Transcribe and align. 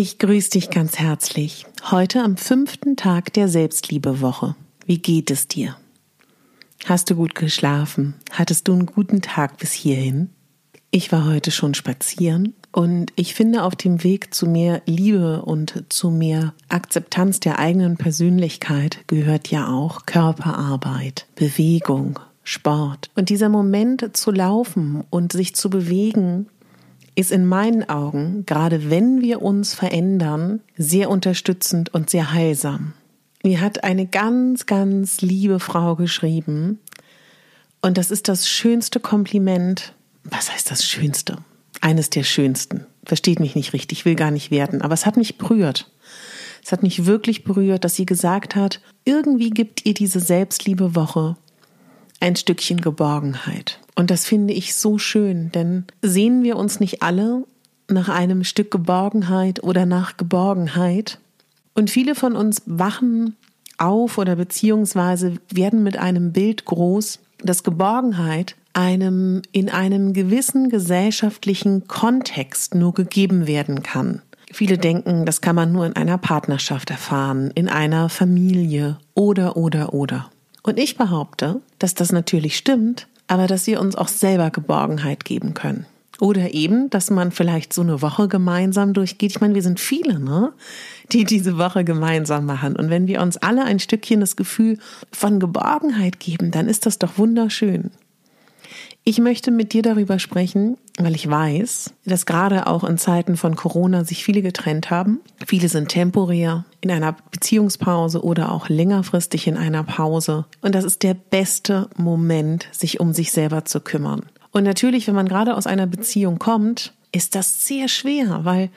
Ich 0.00 0.20
grüße 0.20 0.50
dich 0.50 0.70
ganz 0.70 1.00
herzlich. 1.00 1.66
Heute 1.90 2.22
am 2.22 2.36
fünften 2.36 2.94
Tag 2.94 3.32
der 3.32 3.48
Selbstliebewoche. 3.48 4.54
Wie 4.86 4.98
geht 4.98 5.28
es 5.28 5.48
dir? 5.48 5.76
Hast 6.84 7.10
du 7.10 7.16
gut 7.16 7.34
geschlafen? 7.34 8.14
Hattest 8.30 8.68
du 8.68 8.74
einen 8.74 8.86
guten 8.86 9.22
Tag 9.22 9.58
bis 9.58 9.72
hierhin? 9.72 10.30
Ich 10.92 11.10
war 11.10 11.26
heute 11.26 11.50
schon 11.50 11.74
spazieren 11.74 12.54
und 12.70 13.12
ich 13.16 13.34
finde 13.34 13.64
auf 13.64 13.74
dem 13.74 14.04
Weg 14.04 14.32
zu 14.32 14.46
mehr 14.46 14.82
Liebe 14.86 15.42
und 15.42 15.82
zu 15.88 16.10
mehr 16.10 16.54
Akzeptanz 16.68 17.40
der 17.40 17.58
eigenen 17.58 17.96
Persönlichkeit 17.96 19.00
gehört 19.08 19.48
ja 19.48 19.66
auch 19.66 20.06
Körperarbeit, 20.06 21.26
Bewegung, 21.34 22.20
Sport. 22.44 23.10
Und 23.16 23.30
dieser 23.30 23.48
Moment 23.48 24.16
zu 24.16 24.30
laufen 24.30 25.02
und 25.10 25.32
sich 25.32 25.56
zu 25.56 25.68
bewegen 25.70 26.46
ist 27.18 27.32
in 27.32 27.46
meinen 27.46 27.88
Augen, 27.88 28.44
gerade 28.46 28.90
wenn 28.90 29.20
wir 29.20 29.42
uns 29.42 29.74
verändern, 29.74 30.60
sehr 30.76 31.10
unterstützend 31.10 31.92
und 31.92 32.10
sehr 32.10 32.32
heilsam. 32.32 32.92
Mir 33.42 33.60
hat 33.60 33.82
eine 33.82 34.06
ganz, 34.06 34.66
ganz 34.66 35.20
liebe 35.20 35.58
Frau 35.58 35.96
geschrieben, 35.96 36.78
und 37.80 37.98
das 37.98 38.10
ist 38.10 38.28
das 38.28 38.48
schönste 38.48 39.00
Kompliment. 39.00 39.94
Was 40.24 40.52
heißt 40.52 40.70
das 40.70 40.84
Schönste? 40.84 41.38
Eines 41.80 42.10
der 42.10 42.22
schönsten. 42.22 42.86
Versteht 43.04 43.40
mich 43.40 43.54
nicht 43.54 43.72
richtig, 43.72 44.04
will 44.04 44.14
gar 44.14 44.30
nicht 44.30 44.50
werden, 44.50 44.82
aber 44.82 44.94
es 44.94 45.06
hat 45.06 45.16
mich 45.16 45.38
berührt. 45.38 45.90
Es 46.64 46.70
hat 46.70 46.82
mich 46.82 47.06
wirklich 47.06 47.42
berührt, 47.42 47.82
dass 47.82 47.96
sie 47.96 48.06
gesagt 48.06 48.54
hat, 48.54 48.80
irgendwie 49.04 49.50
gibt 49.50 49.86
ihr 49.86 49.94
diese 49.94 50.20
Selbstliebewoche 50.20 51.36
ein 52.20 52.36
Stückchen 52.36 52.80
Geborgenheit. 52.80 53.80
Und 53.98 54.12
das 54.12 54.24
finde 54.24 54.54
ich 54.54 54.76
so 54.76 54.96
schön, 54.96 55.50
denn 55.50 55.84
sehen 56.02 56.44
wir 56.44 56.54
uns 56.54 56.78
nicht 56.78 57.02
alle 57.02 57.42
nach 57.88 58.08
einem 58.08 58.44
Stück 58.44 58.70
Geborgenheit 58.70 59.64
oder 59.64 59.86
nach 59.86 60.16
Geborgenheit? 60.16 61.18
Und 61.74 61.90
viele 61.90 62.14
von 62.14 62.36
uns 62.36 62.62
wachen 62.64 63.34
auf 63.76 64.16
oder 64.16 64.36
beziehungsweise 64.36 65.34
werden 65.52 65.82
mit 65.82 65.96
einem 65.96 66.30
Bild 66.32 66.64
groß, 66.64 67.18
dass 67.42 67.64
Geborgenheit 67.64 68.54
einem 68.72 69.42
in 69.50 69.68
einem 69.68 70.12
gewissen 70.12 70.68
gesellschaftlichen 70.68 71.88
Kontext 71.88 72.76
nur 72.76 72.94
gegeben 72.94 73.48
werden 73.48 73.82
kann. 73.82 74.22
Viele 74.52 74.78
denken, 74.78 75.26
das 75.26 75.40
kann 75.40 75.56
man 75.56 75.72
nur 75.72 75.86
in 75.86 75.96
einer 75.96 76.18
Partnerschaft 76.18 76.90
erfahren, 76.90 77.50
in 77.56 77.68
einer 77.68 78.10
Familie 78.10 78.98
oder 79.14 79.56
oder 79.56 79.92
oder. 79.92 80.30
Und 80.62 80.78
ich 80.78 80.96
behaupte, 80.96 81.60
dass 81.80 81.96
das 81.96 82.12
natürlich 82.12 82.56
stimmt, 82.56 83.08
aber 83.28 83.46
dass 83.46 83.66
wir 83.66 83.80
uns 83.80 83.94
auch 83.94 84.08
selber 84.08 84.50
Geborgenheit 84.50 85.24
geben 85.24 85.54
können. 85.54 85.86
Oder 86.20 86.52
eben, 86.52 86.90
dass 86.90 87.10
man 87.10 87.30
vielleicht 87.30 87.72
so 87.72 87.82
eine 87.82 88.02
Woche 88.02 88.26
gemeinsam 88.26 88.92
durchgeht. 88.92 89.30
Ich 89.30 89.40
meine, 89.40 89.54
wir 89.54 89.62
sind 89.62 89.78
viele, 89.78 90.18
ne? 90.18 90.52
Die 91.12 91.24
diese 91.24 91.58
Woche 91.58 91.84
gemeinsam 91.84 92.44
machen. 92.44 92.74
Und 92.74 92.90
wenn 92.90 93.06
wir 93.06 93.22
uns 93.22 93.36
alle 93.36 93.64
ein 93.64 93.78
Stückchen 93.78 94.18
das 94.18 94.34
Gefühl 94.34 94.78
von 95.12 95.38
Geborgenheit 95.38 96.18
geben, 96.18 96.50
dann 96.50 96.68
ist 96.68 96.86
das 96.86 96.98
doch 96.98 97.18
wunderschön. 97.18 97.92
Ich 99.08 99.18
möchte 99.18 99.50
mit 99.50 99.72
dir 99.72 99.80
darüber 99.80 100.18
sprechen, 100.18 100.76
weil 100.98 101.14
ich 101.14 101.30
weiß, 101.30 101.94
dass 102.04 102.26
gerade 102.26 102.66
auch 102.66 102.84
in 102.84 102.98
Zeiten 102.98 103.38
von 103.38 103.56
Corona 103.56 104.04
sich 104.04 104.22
viele 104.22 104.42
getrennt 104.42 104.90
haben. 104.90 105.20
Viele 105.46 105.70
sind 105.70 105.88
temporär 105.88 106.66
in 106.82 106.90
einer 106.90 107.16
Beziehungspause 107.30 108.22
oder 108.22 108.52
auch 108.52 108.68
längerfristig 108.68 109.46
in 109.46 109.56
einer 109.56 109.82
Pause. 109.82 110.44
Und 110.60 110.74
das 110.74 110.84
ist 110.84 111.02
der 111.02 111.14
beste 111.14 111.88
Moment, 111.96 112.68
sich 112.70 113.00
um 113.00 113.14
sich 113.14 113.32
selber 113.32 113.64
zu 113.64 113.80
kümmern. 113.80 114.26
Und 114.50 114.64
natürlich, 114.64 115.06
wenn 115.06 115.14
man 115.14 115.26
gerade 115.26 115.56
aus 115.56 115.66
einer 115.66 115.86
Beziehung 115.86 116.38
kommt, 116.38 116.92
ist 117.10 117.34
das 117.34 117.66
sehr 117.66 117.88
schwer, 117.88 118.40
weil 118.42 118.68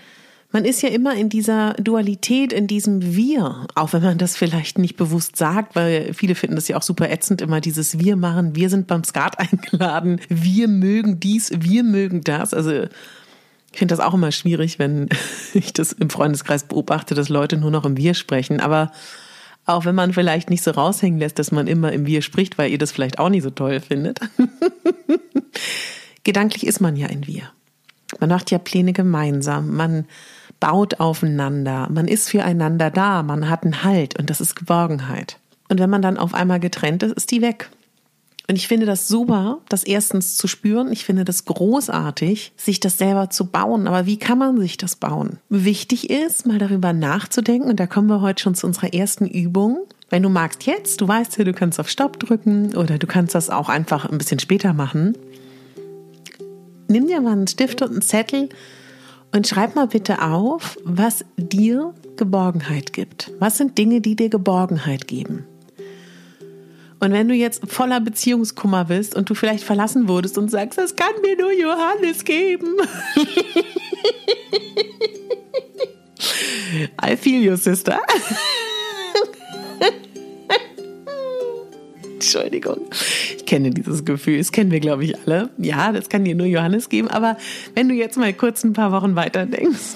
man 0.51 0.65
ist 0.65 0.81
ja 0.81 0.89
immer 0.89 1.15
in 1.15 1.29
dieser 1.29 1.73
Dualität, 1.75 2.51
in 2.51 2.67
diesem 2.67 3.15
Wir, 3.15 3.65
auch 3.75 3.93
wenn 3.93 4.03
man 4.03 4.17
das 4.17 4.35
vielleicht 4.35 4.77
nicht 4.77 4.97
bewusst 4.97 5.37
sagt, 5.37 5.75
weil 5.75 6.13
viele 6.13 6.35
finden 6.35 6.55
das 6.55 6.67
ja 6.67 6.77
auch 6.77 6.81
super 6.81 7.09
ätzend, 7.09 7.41
immer 7.41 7.61
dieses 7.61 7.99
Wir 7.99 8.17
machen, 8.17 8.55
wir 8.55 8.69
sind 8.69 8.87
beim 8.87 9.03
Skat 9.03 9.39
eingeladen, 9.39 10.19
wir 10.27 10.67
mögen 10.67 11.19
dies, 11.19 11.51
wir 11.55 11.83
mögen 11.83 12.21
das. 12.21 12.53
Also 12.53 12.83
ich 13.71 13.79
finde 13.79 13.93
das 13.93 14.05
auch 14.05 14.13
immer 14.13 14.31
schwierig, 14.31 14.77
wenn 14.79 15.07
ich 15.53 15.71
das 15.71 15.93
im 15.93 16.09
Freundeskreis 16.09 16.65
beobachte, 16.65 17.15
dass 17.15 17.29
Leute 17.29 17.57
nur 17.57 17.71
noch 17.71 17.85
im 17.85 17.95
Wir 17.95 18.13
sprechen. 18.13 18.59
Aber 18.59 18.91
auch 19.65 19.85
wenn 19.85 19.95
man 19.95 20.11
vielleicht 20.11 20.49
nicht 20.49 20.63
so 20.63 20.71
raushängen 20.71 21.19
lässt, 21.19 21.39
dass 21.39 21.51
man 21.51 21.67
immer 21.67 21.93
im 21.93 22.05
Wir 22.05 22.21
spricht, 22.21 22.57
weil 22.57 22.71
ihr 22.71 22.77
das 22.77 22.91
vielleicht 22.91 23.19
auch 23.19 23.29
nicht 23.29 23.43
so 23.43 23.51
toll 23.51 23.79
findet. 23.79 24.19
Gedanklich 26.23 26.67
ist 26.67 26.81
man 26.81 26.97
ja 26.97 27.07
ein 27.07 27.25
Wir. 27.25 27.43
Man 28.19 28.29
macht 28.29 28.51
ja 28.51 28.57
Pläne 28.57 28.91
gemeinsam. 28.91 29.75
Man 29.75 30.05
baut 30.61 31.01
aufeinander, 31.01 31.89
man 31.91 32.07
ist 32.07 32.29
füreinander 32.29 32.89
da, 32.89 33.23
man 33.23 33.49
hat 33.49 33.63
einen 33.63 33.83
Halt 33.83 34.17
und 34.17 34.29
das 34.29 34.39
ist 34.39 34.55
Geborgenheit. 34.55 35.37
Und 35.67 35.81
wenn 35.81 35.89
man 35.89 36.01
dann 36.01 36.17
auf 36.17 36.33
einmal 36.33 36.61
getrennt 36.61 37.03
ist, 37.03 37.13
ist 37.13 37.31
die 37.31 37.41
weg. 37.41 37.69
Und 38.47 38.55
ich 38.57 38.67
finde 38.67 38.85
das 38.85 39.07
super, 39.07 39.59
das 39.69 39.83
erstens 39.83 40.35
zu 40.35 40.47
spüren. 40.47 40.91
Ich 40.91 41.05
finde 41.05 41.23
das 41.23 41.45
großartig, 41.45 42.51
sich 42.57 42.81
das 42.81 42.97
selber 42.97 43.29
zu 43.29 43.45
bauen. 43.45 43.87
Aber 43.87 44.05
wie 44.05 44.17
kann 44.17 44.37
man 44.37 44.59
sich 44.59 44.75
das 44.75 44.97
bauen? 44.97 45.37
Wichtig 45.47 46.09
ist, 46.09 46.45
mal 46.45 46.57
darüber 46.57 46.91
nachzudenken. 46.91 47.69
Und 47.69 47.79
da 47.79 47.87
kommen 47.87 48.07
wir 48.07 48.19
heute 48.19 48.43
schon 48.43 48.55
zu 48.55 48.67
unserer 48.67 48.93
ersten 48.93 49.25
Übung. 49.25 49.79
Wenn 50.09 50.23
du 50.23 50.27
magst 50.29 50.65
jetzt, 50.65 50.99
du 50.99 51.07
weißt 51.07 51.37
ja, 51.37 51.45
du 51.45 51.53
kannst 51.53 51.79
auf 51.79 51.87
Stopp 51.87 52.19
drücken 52.19 52.75
oder 52.75 52.97
du 52.97 53.07
kannst 53.07 53.35
das 53.35 53.49
auch 53.49 53.69
einfach 53.69 54.03
ein 54.03 54.17
bisschen 54.17 54.39
später 54.39 54.73
machen. 54.73 55.17
Nimm 56.89 57.07
dir 57.07 57.21
mal 57.21 57.31
einen 57.31 57.47
Stift 57.47 57.81
und 57.81 57.91
einen 57.91 58.01
Zettel 58.01 58.49
und 59.31 59.47
schreib 59.47 59.75
mal 59.75 59.87
bitte 59.87 60.21
auf, 60.21 60.77
was 60.83 61.25
dir 61.37 61.93
Geborgenheit 62.17 62.93
gibt. 62.93 63.31
Was 63.39 63.57
sind 63.57 63.77
Dinge, 63.77 64.01
die 64.01 64.15
dir 64.15 64.29
Geborgenheit 64.29 65.07
geben? 65.07 65.45
Und 66.99 67.13
wenn 67.13 67.27
du 67.27 67.33
jetzt 67.33 67.63
voller 67.67 67.99
Beziehungskummer 67.99 68.85
bist 68.85 69.15
und 69.15 69.27
du 69.29 69.33
vielleicht 69.33 69.63
verlassen 69.63 70.07
wurdest 70.07 70.37
und 70.37 70.51
sagst, 70.51 70.77
das 70.77 70.95
kann 70.95 71.19
mir 71.21 71.35
nur 71.35 71.51
Johannes 71.51 72.23
geben. 72.23 72.75
I 77.03 77.17
feel 77.17 77.41
you, 77.41 77.55
sister. 77.55 77.99
Entschuldigung. 82.21 82.77
Ich 83.35 83.47
kenne 83.47 83.71
dieses 83.71 84.05
Gefühl. 84.05 84.37
Das 84.37 84.51
kennen 84.51 84.69
wir, 84.69 84.79
glaube 84.79 85.03
ich, 85.05 85.17
alle. 85.25 85.49
Ja, 85.57 85.91
das 85.91 86.07
kann 86.07 86.23
dir 86.23 86.35
nur 86.35 86.45
Johannes 86.45 86.87
geben. 86.87 87.07
Aber 87.07 87.35
wenn 87.73 87.89
du 87.89 87.95
jetzt 87.95 88.15
mal 88.15 88.31
kurz 88.31 88.63
ein 88.63 88.73
paar 88.73 88.91
Wochen 88.91 89.15
weiter 89.15 89.47
denkst. 89.47 89.95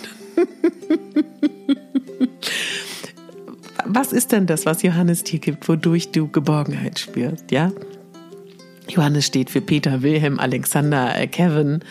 was 3.86 4.12
ist 4.12 4.32
denn 4.32 4.48
das, 4.48 4.66
was 4.66 4.82
Johannes 4.82 5.24
dir 5.24 5.38
gibt, 5.38 5.70
wodurch 5.70 6.12
du 6.12 6.28
Geborgenheit 6.28 6.98
spürst, 6.98 7.52
ja? 7.52 7.72
Johannes 8.90 9.28
steht 9.28 9.52
für 9.52 9.62
Peter, 9.62 10.02
Wilhelm, 10.02 10.40
Alexander, 10.40 11.16
äh, 11.16 11.28
Kevin, 11.28 11.82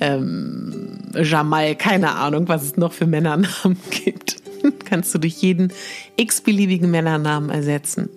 ähm, 0.00 0.98
Jamal, 1.14 1.74
keine 1.74 2.16
Ahnung, 2.16 2.48
was 2.48 2.64
es 2.64 2.76
noch 2.76 2.92
für 2.92 3.06
Männernamen 3.06 3.78
gibt. 3.90 4.36
Kannst 4.84 5.14
du 5.14 5.18
durch 5.18 5.36
jeden 5.38 5.72
x-beliebigen 6.16 6.90
Männernamen 6.90 7.48
ersetzen. 7.48 8.10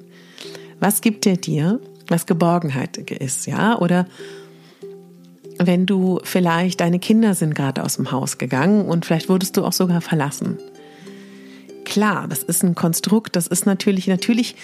Was 0.79 1.01
gibt 1.01 1.25
der 1.25 1.37
dir, 1.37 1.79
was 2.07 2.25
Geborgenheit 2.25 2.97
ist, 2.97 3.47
ja? 3.47 3.77
Oder 3.79 4.07
wenn 5.59 5.85
du 5.85 6.19
vielleicht, 6.23 6.81
deine 6.81 6.99
Kinder 6.99 7.33
sind 7.33 7.55
gerade 7.55 7.83
aus 7.83 7.95
dem 7.95 8.11
Haus 8.11 8.37
gegangen 8.37 8.85
und 8.85 9.05
vielleicht 9.05 9.29
wurdest 9.29 9.57
du 9.57 9.65
auch 9.65 9.73
sogar 9.73 10.01
verlassen. 10.01 10.57
Klar, 11.83 12.27
das 12.27 12.43
ist 12.43 12.63
ein 12.63 12.75
Konstrukt, 12.75 13.35
das 13.35 13.47
ist 13.47 13.65
natürlich, 13.65 14.07
natürlich 14.07 14.55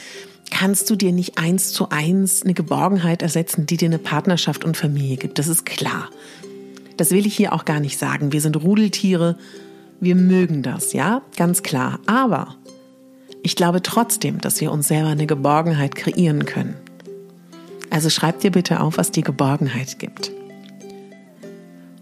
kannst 0.51 0.89
du 0.89 0.95
dir 0.95 1.11
nicht 1.11 1.37
eins 1.37 1.71
zu 1.71 1.89
eins 1.89 2.43
eine 2.43 2.53
Geborgenheit 2.53 3.21
ersetzen, 3.21 3.65
die 3.65 3.77
dir 3.77 3.87
eine 3.87 3.97
Partnerschaft 3.97 4.65
und 4.65 4.77
Familie 4.77 5.17
gibt. 5.17 5.39
Das 5.39 5.47
ist 5.47 5.65
klar. 5.65 6.09
Das 6.97 7.11
will 7.11 7.25
ich 7.25 7.35
hier 7.35 7.53
auch 7.53 7.65
gar 7.65 7.79
nicht 7.79 7.97
sagen. 7.97 8.31
Wir 8.31 8.41
sind 8.41 8.61
Rudeltiere. 8.61 9.37
Wir 9.99 10.15
mögen 10.15 10.61
das, 10.61 10.93
ja, 10.93 11.23
ganz 11.37 11.63
klar. 11.63 11.99
Aber 12.05 12.55
ich 13.43 13.57
glaube 13.57 13.81
trotzdem, 13.81 14.39
dass 14.39 14.61
wir 14.61 14.71
uns 14.71 14.87
selber 14.87 15.09
eine 15.09 15.27
Geborgenheit 15.27 15.95
kreieren 15.95 16.45
können. 16.45 16.75
Also 17.89 18.09
schreib 18.09 18.39
dir 18.39 18.51
bitte 18.51 18.79
auf, 18.79 18.97
was 18.97 19.11
dir 19.11 19.21
Geborgenheit 19.21 19.99
gibt. 19.99 20.31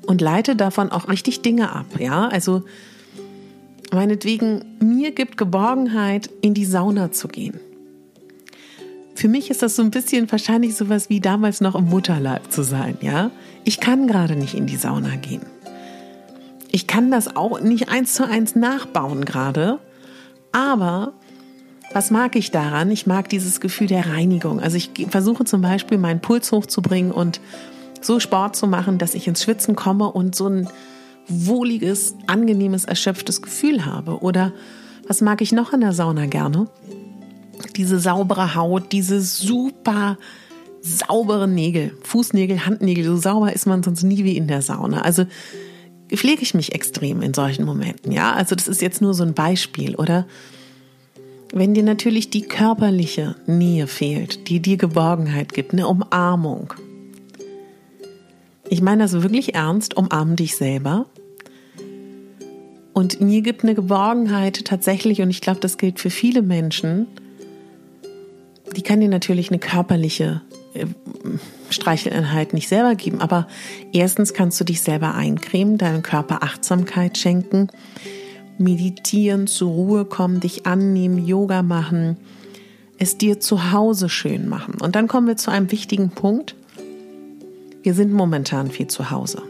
Und 0.06 0.22
leite 0.22 0.56
davon 0.56 0.92
auch 0.92 1.10
richtig 1.10 1.42
Dinge 1.42 1.76
ab, 1.76 1.88
ja? 2.00 2.28
Also 2.28 2.64
meinetwegen, 3.92 4.64
mir 4.80 5.12
gibt 5.12 5.38
Geborgenheit, 5.38 6.30
in 6.42 6.54
die 6.54 6.66
Sauna 6.66 7.12
zu 7.12 7.28
gehen. 7.28 7.60
Für 9.16 9.28
mich 9.28 9.50
ist 9.50 9.62
das 9.62 9.76
so 9.76 9.82
ein 9.82 9.92
bisschen 9.92 10.32
wahrscheinlich 10.32 10.76
sowas 10.76 11.10
wie 11.10 11.20
damals 11.20 11.60
noch 11.60 11.76
im 11.76 11.90
Mutterleib 11.90 12.52
zu 12.52 12.62
sein, 12.64 12.98
ja? 13.02 13.32
Ich 13.64 13.80
kann 13.80 14.08
gerade 14.08 14.36
nicht 14.36 14.54
in 14.54 14.68
die 14.68 14.78
Sauna 14.78 15.16
gehen. 15.16 15.46
Ich 16.72 16.88
kann 16.88 17.12
das 17.12 17.36
auch 17.36 17.60
nicht 17.60 17.90
eins 17.90 18.14
zu 18.14 18.28
eins 18.28 18.56
nachbauen 18.56 19.26
gerade, 19.26 19.80
aber 20.52 21.14
was 21.94 22.12
mag 22.12 22.36
ich 22.36 22.52
daran? 22.52 22.92
Ich 22.92 23.06
mag 23.06 23.30
dieses 23.30 23.60
Gefühl 23.60 23.88
der 23.88 24.08
Reinigung. 24.08 24.60
Also 24.60 24.78
ich 24.78 24.92
versuche 25.10 25.46
zum 25.46 25.62
Beispiel 25.62 25.98
meinen 25.98 26.22
Puls 26.22 26.52
hochzubringen 26.52 27.12
und 27.12 27.42
so 28.02 28.20
Sport 28.20 28.56
zu 28.56 28.68
machen, 28.68 28.98
dass 28.98 29.14
ich 29.14 29.28
ins 29.28 29.44
Schwitzen 29.44 29.76
komme 29.76 30.12
und 30.12 30.36
so 30.36 30.48
ein 30.48 30.70
wohliges, 31.28 32.16
angenehmes, 32.28 32.86
erschöpftes 32.86 33.42
Gefühl 33.42 33.86
habe. 33.86 34.20
Oder 34.20 34.54
was 35.08 35.22
mag 35.22 35.42
ich 35.42 35.52
noch 35.52 35.74
in 35.74 35.82
der 35.82 35.94
Sauna 35.94 36.26
gerne? 36.26 36.68
diese 37.76 38.00
saubere 38.00 38.56
Haut, 38.56 38.92
diese 38.92 39.22
super 39.22 40.18
saubere 40.82 41.48
Nägel, 41.48 41.96
Fußnägel, 42.04 42.66
Handnägel, 42.66 43.06
so 43.06 43.16
sauber 43.18 43.54
ist 43.54 43.68
man 43.68 43.84
sonst 43.84 44.04
nie 44.04 44.24
wie 44.24 44.36
in 44.36 44.48
der 44.48 44.62
Sauna. 44.62 45.02
Also 45.02 45.26
pflege 46.10 46.42
ich 46.42 46.54
mich 46.54 46.74
extrem 46.74 47.22
in 47.22 47.34
solchen 47.34 47.66
Momenten, 47.66 48.12
ja? 48.12 48.34
Also 48.34 48.56
das 48.56 48.68
ist 48.68 48.82
jetzt 48.82 49.02
nur 49.02 49.14
so 49.14 49.24
ein 49.24 49.34
Beispiel, 49.34 49.96
oder? 49.96 50.26
Wenn 51.54 51.74
dir 51.74 51.84
natürlich 51.84 52.30
die 52.30 52.44
körperliche 52.44 53.36
Nähe 53.46 53.88
fehlt, 53.88 54.48
die 54.48 54.62
dir 54.62 54.78
Geborgenheit 54.78 55.54
gibt, 55.54 55.74
eine 55.74 55.88
Umarmung. 55.88 56.74
Ich 58.70 58.82
meine 58.82 59.04
das 59.04 59.22
wirklich 59.22 59.54
ernst, 59.54 59.98
umarm 59.98 60.38
dich 60.38 60.56
selber. 60.56 61.08
Und 62.94 63.20
mir 63.20 63.42
gibt 63.42 63.64
eine 63.64 63.76
Geborgenheit 63.76 64.64
tatsächlich, 64.64 65.22
und 65.22 65.30
ich 65.30 65.42
glaube, 65.42 65.60
das 65.60 65.78
gilt 65.78 66.00
für 66.00 66.10
viele 66.10 66.42
Menschen, 66.42 67.08
die 68.76 68.82
kann 68.82 69.02
dir 69.02 69.10
natürlich 69.10 69.50
eine 69.50 69.60
körperliche 69.60 70.42
äh, 70.74 70.86
Streicheleinheit 71.70 72.54
nicht 72.54 72.70
selber 72.70 72.96
geben, 72.96 73.20
aber 73.20 73.48
erstens 73.92 74.34
kannst 74.34 74.60
du 74.62 74.64
dich 74.64 74.82
selber 74.82 75.16
eincremen, 75.16 75.78
deinem 75.78 76.02
Körper 76.02 76.44
Achtsamkeit 76.44 77.18
schenken, 77.18 77.68
meditieren, 78.62 79.48
zur 79.48 79.72
Ruhe 79.72 80.06
kommen, 80.06 80.40
dich 80.40 80.66
annehmen, 80.66 81.26
Yoga 81.26 81.64
machen, 81.64 82.18
es 82.98 83.18
dir 83.18 83.40
zu 83.40 83.72
Hause 83.72 84.10
schön 84.10 84.48
machen. 84.48 84.76
Und 84.80 84.96
dann 84.96 85.08
kommen 85.08 85.28
wir 85.28 85.38
zu 85.38 85.52
einem 85.52 85.72
wichtigen 85.72 86.12
Punkt. 86.12 86.56
Wir 87.84 87.94
sind 87.94 88.14
momentan 88.14 88.70
viel 88.70 88.88
zu 88.88 89.12
Hause. 89.12 89.42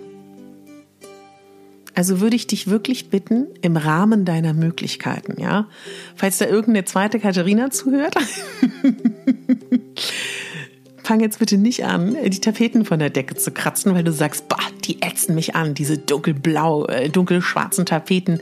Also 1.94 2.22
würde 2.22 2.38
ich 2.38 2.48
dich 2.48 2.68
wirklich 2.68 3.10
bitten, 3.10 3.48
im 3.62 3.76
Rahmen 3.76 4.24
deiner 4.24 4.54
Möglichkeiten, 4.54 5.42
ja, 5.42 5.68
falls 6.16 6.38
da 6.38 6.46
irgendeine 6.46 6.86
zweite 6.86 7.20
Katharina 7.20 7.70
zuhört, 7.70 8.16
fang 11.04 11.20
jetzt 11.20 11.40
bitte 11.40 11.58
nicht 11.58 11.84
an, 11.84 12.16
die 12.26 12.40
Tapeten 12.40 12.86
von 12.86 13.00
der 13.00 13.10
Decke 13.10 13.36
zu 13.36 13.52
kratzen, 13.52 13.94
weil 13.94 14.06
du 14.06 14.14
sagst, 14.14 14.48
bah, 14.48 14.58
die 14.86 15.02
ätzen 15.02 15.36
mich 15.36 15.56
an, 15.56 15.74
diese 15.74 15.98
dunkelblau, 15.98 16.86
äh, 16.86 17.10
dunkelschwarzen 17.10 17.86
Tapeten. 17.86 18.40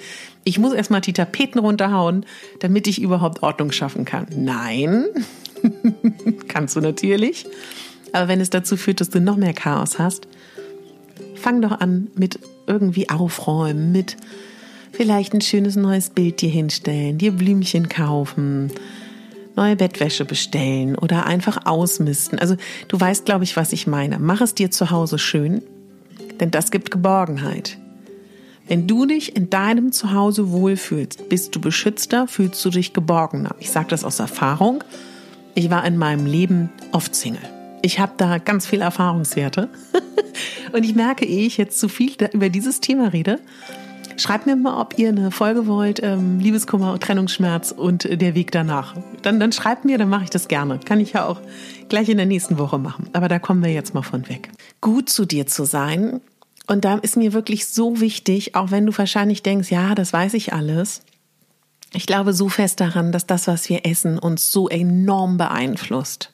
Ich 0.49 0.57
muss 0.57 0.73
erstmal 0.73 1.01
die 1.01 1.13
Tapeten 1.13 1.59
runterhauen, 1.59 2.25
damit 2.57 2.87
ich 2.87 2.99
überhaupt 2.99 3.43
Ordnung 3.43 3.71
schaffen 3.71 4.03
kann. 4.03 4.25
Nein, 4.35 5.05
kannst 6.47 6.75
du 6.75 6.81
natürlich. 6.81 7.45
Aber 8.13 8.27
wenn 8.27 8.41
es 8.41 8.49
dazu 8.49 8.75
führt, 8.75 8.99
dass 8.99 9.11
du 9.11 9.21
noch 9.21 9.37
mehr 9.37 9.53
Chaos 9.53 9.99
hast, 9.99 10.27
fang 11.35 11.61
doch 11.61 11.79
an 11.79 12.07
mit 12.15 12.39
irgendwie 12.65 13.11
aufräumen, 13.11 13.91
mit 13.91 14.17
vielleicht 14.91 15.35
ein 15.35 15.41
schönes 15.41 15.75
neues 15.75 16.09
Bild 16.09 16.41
dir 16.41 16.49
hinstellen, 16.49 17.19
dir 17.19 17.31
Blümchen 17.31 17.87
kaufen, 17.87 18.71
neue 19.55 19.75
Bettwäsche 19.75 20.25
bestellen 20.25 20.95
oder 20.95 21.27
einfach 21.27 21.67
ausmisten. 21.67 22.39
Also 22.39 22.55
du 22.87 22.99
weißt, 22.99 23.23
glaube 23.23 23.43
ich, 23.43 23.55
was 23.55 23.71
ich 23.71 23.85
meine. 23.85 24.17
Mach 24.17 24.41
es 24.41 24.55
dir 24.55 24.71
zu 24.71 24.89
Hause 24.89 25.19
schön, 25.19 25.61
denn 26.39 26.49
das 26.49 26.71
gibt 26.71 26.89
Geborgenheit. 26.89 27.77
Wenn 28.69 28.85
du 28.85 29.07
dich 29.07 29.35
in 29.35 29.49
deinem 29.49 29.91
Zuhause 29.91 30.51
wohlfühlst, 30.51 31.27
bist 31.27 31.55
du 31.55 31.59
beschützter, 31.59 32.27
fühlst 32.27 32.63
du 32.63 32.69
dich 32.69 32.93
geborgener. 32.93 33.55
Ich 33.57 33.71
sage 33.71 33.87
das 33.89 34.03
aus 34.03 34.19
Erfahrung. 34.19 34.83
Ich 35.55 35.71
war 35.71 35.83
in 35.85 35.97
meinem 35.97 36.27
Leben 36.27 36.69
oft 36.91 37.15
Single. 37.15 37.41
Ich 37.81 37.99
habe 37.99 38.11
da 38.17 38.37
ganz 38.37 38.67
viel 38.67 38.81
Erfahrungswerte. 38.81 39.69
Und 40.71 40.83
ich 40.83 40.93
merke, 40.93 41.25
ehe 41.25 41.47
ich 41.47 41.57
jetzt 41.57 41.79
zu 41.79 41.89
viel 41.89 42.11
über 42.31 42.49
dieses 42.49 42.79
Thema 42.79 43.07
rede, 43.07 43.39
schreibt 44.17 44.45
mir 44.45 44.55
mal, 44.55 44.79
ob 44.79 44.99
ihr 44.99 45.09
eine 45.09 45.31
Folge 45.31 45.65
wollt, 45.65 46.03
ähm, 46.03 46.37
Liebeskummer, 46.37 46.99
Trennungsschmerz 46.99 47.71
und 47.71 48.03
der 48.03 48.35
Weg 48.35 48.51
danach. 48.51 48.93
Dann, 49.23 49.39
dann 49.39 49.51
schreibt 49.51 49.83
mir, 49.83 49.97
dann 49.97 50.09
mache 50.09 50.25
ich 50.25 50.29
das 50.29 50.47
gerne. 50.47 50.79
Kann 50.85 50.99
ich 50.99 51.13
ja 51.13 51.25
auch 51.25 51.41
gleich 51.87 52.07
in 52.07 52.17
der 52.17 52.27
nächsten 52.27 52.59
Woche 52.59 52.77
machen. 52.77 53.09
Aber 53.13 53.29
da 53.29 53.39
kommen 53.39 53.63
wir 53.63 53.71
jetzt 53.71 53.95
mal 53.95 54.03
von 54.03 54.29
weg. 54.29 54.51
Gut 54.79 55.09
zu 55.09 55.25
dir 55.25 55.47
zu 55.47 55.65
sein. 55.65 56.21
Und 56.69 56.85
da 56.85 56.99
ist 56.99 57.17
mir 57.17 57.33
wirklich 57.33 57.65
so 57.65 57.99
wichtig, 57.99 58.53
auch 58.53 58.69
wenn 58.69 58.85
du 58.85 58.95
wahrscheinlich 58.95 59.41
denkst, 59.41 59.71
ja, 59.71 59.95
das 59.95 60.13
weiß 60.13 60.35
ich 60.35 60.53
alles. 60.53 61.01
Ich 61.93 62.05
glaube 62.05 62.31
so 62.31 62.47
fest 62.47 62.79
daran, 62.79 63.11
dass 63.11 63.25
das, 63.25 63.47
was 63.47 63.67
wir 63.69 63.87
essen, 63.87 64.19
uns 64.19 64.51
so 64.51 64.69
enorm 64.69 65.37
beeinflusst. 65.37 66.31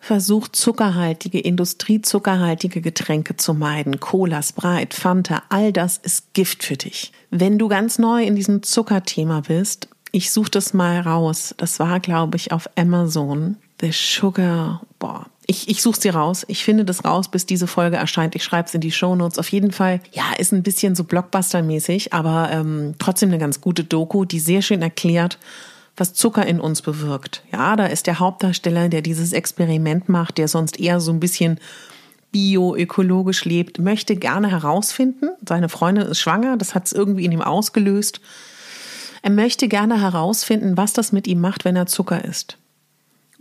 Versucht 0.00 0.56
zuckerhaltige, 0.56 1.38
industriezuckerhaltige 1.38 2.80
Getränke 2.80 3.36
zu 3.36 3.54
meiden. 3.54 4.00
Cola, 4.00 4.42
Sprite, 4.42 4.96
Fanta, 5.00 5.44
all 5.50 5.72
das 5.72 5.98
ist 5.98 6.34
Gift 6.34 6.64
für 6.64 6.76
dich. 6.76 7.12
Wenn 7.30 7.60
du 7.60 7.68
ganz 7.68 8.00
neu 8.00 8.24
in 8.24 8.34
diesem 8.34 8.64
Zuckerthema 8.64 9.42
bist, 9.42 9.86
ich 10.10 10.32
suche 10.32 10.50
das 10.50 10.74
mal 10.74 10.98
raus. 10.98 11.54
Das 11.58 11.78
war, 11.78 12.00
glaube 12.00 12.36
ich, 12.36 12.50
auf 12.50 12.68
Amazon. 12.74 13.56
The 13.80 13.92
Sugar, 13.92 14.82
boah. 14.98 15.26
Ich, 15.52 15.68
ich 15.68 15.82
suche 15.82 16.00
sie 16.00 16.08
raus. 16.08 16.46
Ich 16.48 16.64
finde 16.64 16.86
das 16.86 17.04
raus, 17.04 17.30
bis 17.30 17.44
diese 17.44 17.66
Folge 17.66 17.96
erscheint. 17.96 18.34
Ich 18.34 18.42
schreibe 18.42 18.68
es 18.68 18.74
in 18.74 18.80
die 18.80 18.90
Shownotes. 18.90 19.38
Auf 19.38 19.50
jeden 19.50 19.70
Fall, 19.70 20.00
ja, 20.10 20.32
ist 20.38 20.50
ein 20.50 20.62
bisschen 20.62 20.94
so 20.94 21.04
Blockbuster-mäßig, 21.04 22.14
aber 22.14 22.48
ähm, 22.50 22.94
trotzdem 22.98 23.28
eine 23.28 23.36
ganz 23.36 23.60
gute 23.60 23.84
Doku, 23.84 24.24
die 24.24 24.40
sehr 24.40 24.62
schön 24.62 24.80
erklärt, 24.80 25.36
was 25.94 26.14
Zucker 26.14 26.46
in 26.46 26.58
uns 26.58 26.80
bewirkt. 26.80 27.42
Ja, 27.52 27.76
da 27.76 27.84
ist 27.84 28.06
der 28.06 28.18
Hauptdarsteller, 28.18 28.88
der 28.88 29.02
dieses 29.02 29.34
Experiment 29.34 30.08
macht, 30.08 30.38
der 30.38 30.48
sonst 30.48 30.80
eher 30.80 31.00
so 31.00 31.12
ein 31.12 31.20
bisschen 31.20 31.60
bioökologisch 32.30 33.44
lebt, 33.44 33.78
möchte 33.78 34.16
gerne 34.16 34.50
herausfinden, 34.50 35.32
seine 35.46 35.68
Freundin 35.68 36.06
ist 36.06 36.20
schwanger, 36.20 36.56
das 36.56 36.74
hat 36.74 36.86
es 36.86 36.94
irgendwie 36.94 37.26
in 37.26 37.32
ihm 37.32 37.42
ausgelöst. 37.42 38.22
Er 39.20 39.30
möchte 39.30 39.68
gerne 39.68 40.00
herausfinden, 40.00 40.78
was 40.78 40.94
das 40.94 41.12
mit 41.12 41.26
ihm 41.26 41.42
macht, 41.42 41.66
wenn 41.66 41.76
er 41.76 41.84
Zucker 41.84 42.24
isst. 42.24 42.56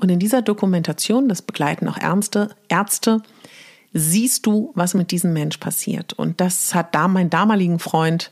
Und 0.02 0.10
in 0.10 0.18
dieser 0.18 0.42
Dokumentation, 0.42 1.30
das 1.30 1.44
begleiten 1.44 1.88
auch 1.88 1.98
Ärzte, 1.98 2.50
Ärzte, 2.70 3.22
siehst 3.94 4.48
du, 4.48 4.72
was 4.74 4.96
mit 4.96 5.12
diesem 5.12 5.32
Mensch 5.32 5.58
passiert. 5.58 6.14
Und 6.14 6.42
das 6.42 6.74
hat 6.74 6.96
da 6.96 7.08
mein 7.08 7.30
damaligen 7.30 7.78
Freund 7.78 8.32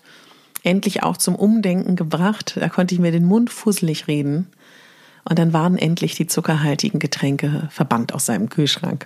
endlich 0.63 1.03
auch 1.03 1.15
zum 1.15 1.35
Umdenken 1.35 1.95
gebracht. 1.95 2.57
Da 2.59 2.69
konnte 2.69 2.95
ich 2.95 2.99
mir 2.99 3.11
den 3.11 3.25
Mund 3.25 3.51
fusselig 3.51 4.07
reden. 4.07 4.47
Und 5.25 5.37
dann 5.37 5.53
waren 5.53 5.77
endlich 5.77 6.15
die 6.15 6.25
zuckerhaltigen 6.25 6.99
Getränke 6.99 7.67
verbannt 7.69 8.15
aus 8.15 8.25
seinem 8.25 8.49
Kühlschrank. 8.49 9.05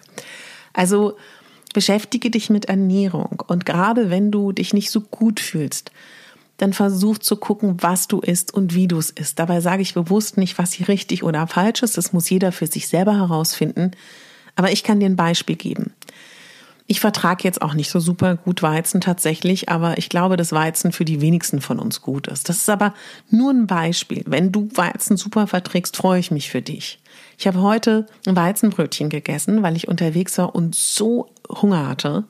Also 0.72 1.18
beschäftige 1.74 2.32
dich 2.32 2.50
mit 2.50 2.66
Ernährung. 2.66 3.44
Und 3.46 3.66
gerade 3.66 4.10
wenn 4.10 4.32
du 4.32 4.54
dich 4.54 4.74
nicht 4.74 4.90
so 4.90 5.02
gut 5.02 5.42
fühlst, 5.42 5.92
dann 6.64 6.74
versuch 6.74 7.18
zu 7.18 7.36
gucken, 7.36 7.76
was 7.82 8.08
du 8.08 8.20
isst 8.22 8.54
und 8.54 8.74
wie 8.74 8.88
du 8.88 8.98
es 8.98 9.10
isst. 9.10 9.38
Dabei 9.38 9.60
sage 9.60 9.82
ich 9.82 9.94
bewusst 9.94 10.38
nicht, 10.38 10.58
was 10.58 10.72
hier 10.72 10.88
richtig 10.88 11.24
oder 11.24 11.46
falsch 11.46 11.84
ist. 11.84 11.98
Das 11.98 12.14
muss 12.14 12.30
jeder 12.30 12.54
für 12.54 12.68
sich 12.68 12.88
selber 12.88 13.18
herausfinden. 13.18 13.92
Aber 14.56 14.72
ich 14.72 14.84
kann 14.84 15.02
dir 15.02 15.08
ein 15.08 15.18
Beispiel 15.18 15.58
geben. 15.58 15.94
Ich 16.88 17.02
vertrage 17.02 17.44
jetzt 17.44 17.62
auch 17.62 17.74
nicht 17.74 17.90
so 17.90 18.00
super 18.00 18.38
gut 18.38 18.62
Weizen 18.62 19.02
tatsächlich, 19.02 19.68
aber 19.68 19.98
ich 19.98 20.08
glaube, 20.08 20.38
dass 20.38 20.54
Weizen 20.54 20.94
für 20.94 21.06
die 21.06 21.20
wenigsten 21.20 21.60
von 21.60 21.80
uns 21.80 22.02
gut 22.02 22.28
ist. 22.28 22.48
Das 22.48 22.58
ist 22.58 22.70
aber 22.70 22.94
nur 23.30 23.52
ein 23.52 23.68
Beispiel. 23.68 24.24
Wenn 24.26 24.52
du 24.52 24.70
Weizen 24.74 25.18
super 25.18 25.48
verträgst, 25.48 25.98
freue 25.98 26.20
ich 26.20 26.32
mich 26.32 26.50
für 26.50 26.62
dich. 26.62 27.00
Ich 27.38 27.46
habe 27.46 27.62
heute 27.62 28.06
ein 28.26 28.36
Weizenbrötchen 28.36 29.10
gegessen, 29.10 29.64
weil 29.64 29.76
ich 29.76 29.90
unterwegs 29.90 30.38
war 30.38 30.56
und 30.56 30.76
so 30.76 31.30
Hunger 31.50 31.88
hatte. 31.88 32.24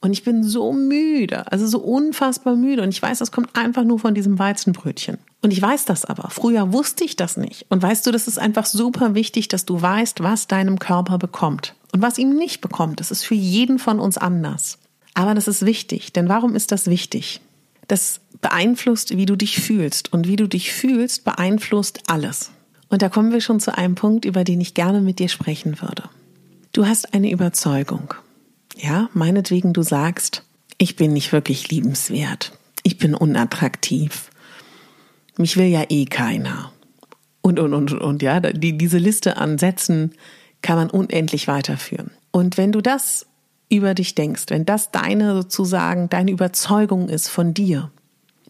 Und 0.00 0.12
ich 0.12 0.22
bin 0.22 0.44
so 0.44 0.72
müde, 0.72 1.50
also 1.50 1.66
so 1.66 1.80
unfassbar 1.80 2.54
müde. 2.54 2.82
Und 2.82 2.90
ich 2.90 3.02
weiß, 3.02 3.18
das 3.18 3.32
kommt 3.32 3.56
einfach 3.56 3.82
nur 3.82 3.98
von 3.98 4.14
diesem 4.14 4.38
Weizenbrötchen. 4.38 5.18
Und 5.42 5.52
ich 5.52 5.60
weiß 5.60 5.86
das 5.86 6.04
aber. 6.04 6.30
Früher 6.30 6.72
wusste 6.72 7.04
ich 7.04 7.16
das 7.16 7.36
nicht. 7.36 7.66
Und 7.68 7.82
weißt 7.82 8.06
du, 8.06 8.12
das 8.12 8.28
ist 8.28 8.38
einfach 8.38 8.66
super 8.66 9.14
wichtig, 9.14 9.48
dass 9.48 9.64
du 9.64 9.80
weißt, 9.80 10.22
was 10.22 10.46
deinem 10.46 10.78
Körper 10.78 11.18
bekommt. 11.18 11.74
Und 11.92 12.00
was 12.00 12.18
ihm 12.18 12.36
nicht 12.36 12.60
bekommt, 12.60 13.00
das 13.00 13.10
ist 13.10 13.24
für 13.24 13.34
jeden 13.34 13.80
von 13.80 13.98
uns 13.98 14.18
anders. 14.18 14.78
Aber 15.14 15.34
das 15.34 15.48
ist 15.48 15.66
wichtig. 15.66 16.12
Denn 16.12 16.28
warum 16.28 16.54
ist 16.54 16.70
das 16.70 16.86
wichtig? 16.86 17.40
Das 17.88 18.20
beeinflusst, 18.40 19.16
wie 19.16 19.26
du 19.26 19.34
dich 19.34 19.60
fühlst. 19.60 20.12
Und 20.12 20.28
wie 20.28 20.36
du 20.36 20.46
dich 20.46 20.72
fühlst, 20.72 21.24
beeinflusst 21.24 22.02
alles. 22.06 22.52
Und 22.88 23.02
da 23.02 23.08
kommen 23.08 23.32
wir 23.32 23.40
schon 23.40 23.58
zu 23.58 23.76
einem 23.76 23.96
Punkt, 23.96 24.24
über 24.24 24.44
den 24.44 24.60
ich 24.60 24.74
gerne 24.74 25.00
mit 25.00 25.18
dir 25.18 25.28
sprechen 25.28 25.80
würde. 25.80 26.04
Du 26.72 26.86
hast 26.86 27.14
eine 27.14 27.32
Überzeugung. 27.32 28.14
Ja, 28.78 29.10
meinetwegen 29.12 29.72
du 29.72 29.82
sagst, 29.82 30.44
ich 30.78 30.96
bin 30.96 31.12
nicht 31.12 31.32
wirklich 31.32 31.68
liebenswert. 31.68 32.52
Ich 32.84 32.96
bin 32.96 33.14
unattraktiv. 33.14 34.30
Mich 35.36 35.56
will 35.56 35.66
ja 35.66 35.84
eh 35.88 36.04
keiner. 36.04 36.72
Und, 37.42 37.58
und, 37.58 37.74
und, 37.74 37.92
und, 37.92 38.22
ja, 38.22 38.40
die, 38.40 38.78
diese 38.78 38.98
Liste 38.98 39.36
an 39.36 39.58
Sätzen 39.58 40.12
kann 40.62 40.76
man 40.76 40.90
unendlich 40.90 41.48
weiterführen. 41.48 42.10
Und 42.30 42.56
wenn 42.56 42.72
du 42.72 42.80
das 42.80 43.26
über 43.68 43.94
dich 43.94 44.14
denkst, 44.14 44.44
wenn 44.48 44.64
das 44.64 44.90
deine 44.90 45.34
sozusagen, 45.34 46.08
deine 46.08 46.30
Überzeugung 46.30 47.08
ist 47.08 47.28
von 47.28 47.54
dir, 47.54 47.90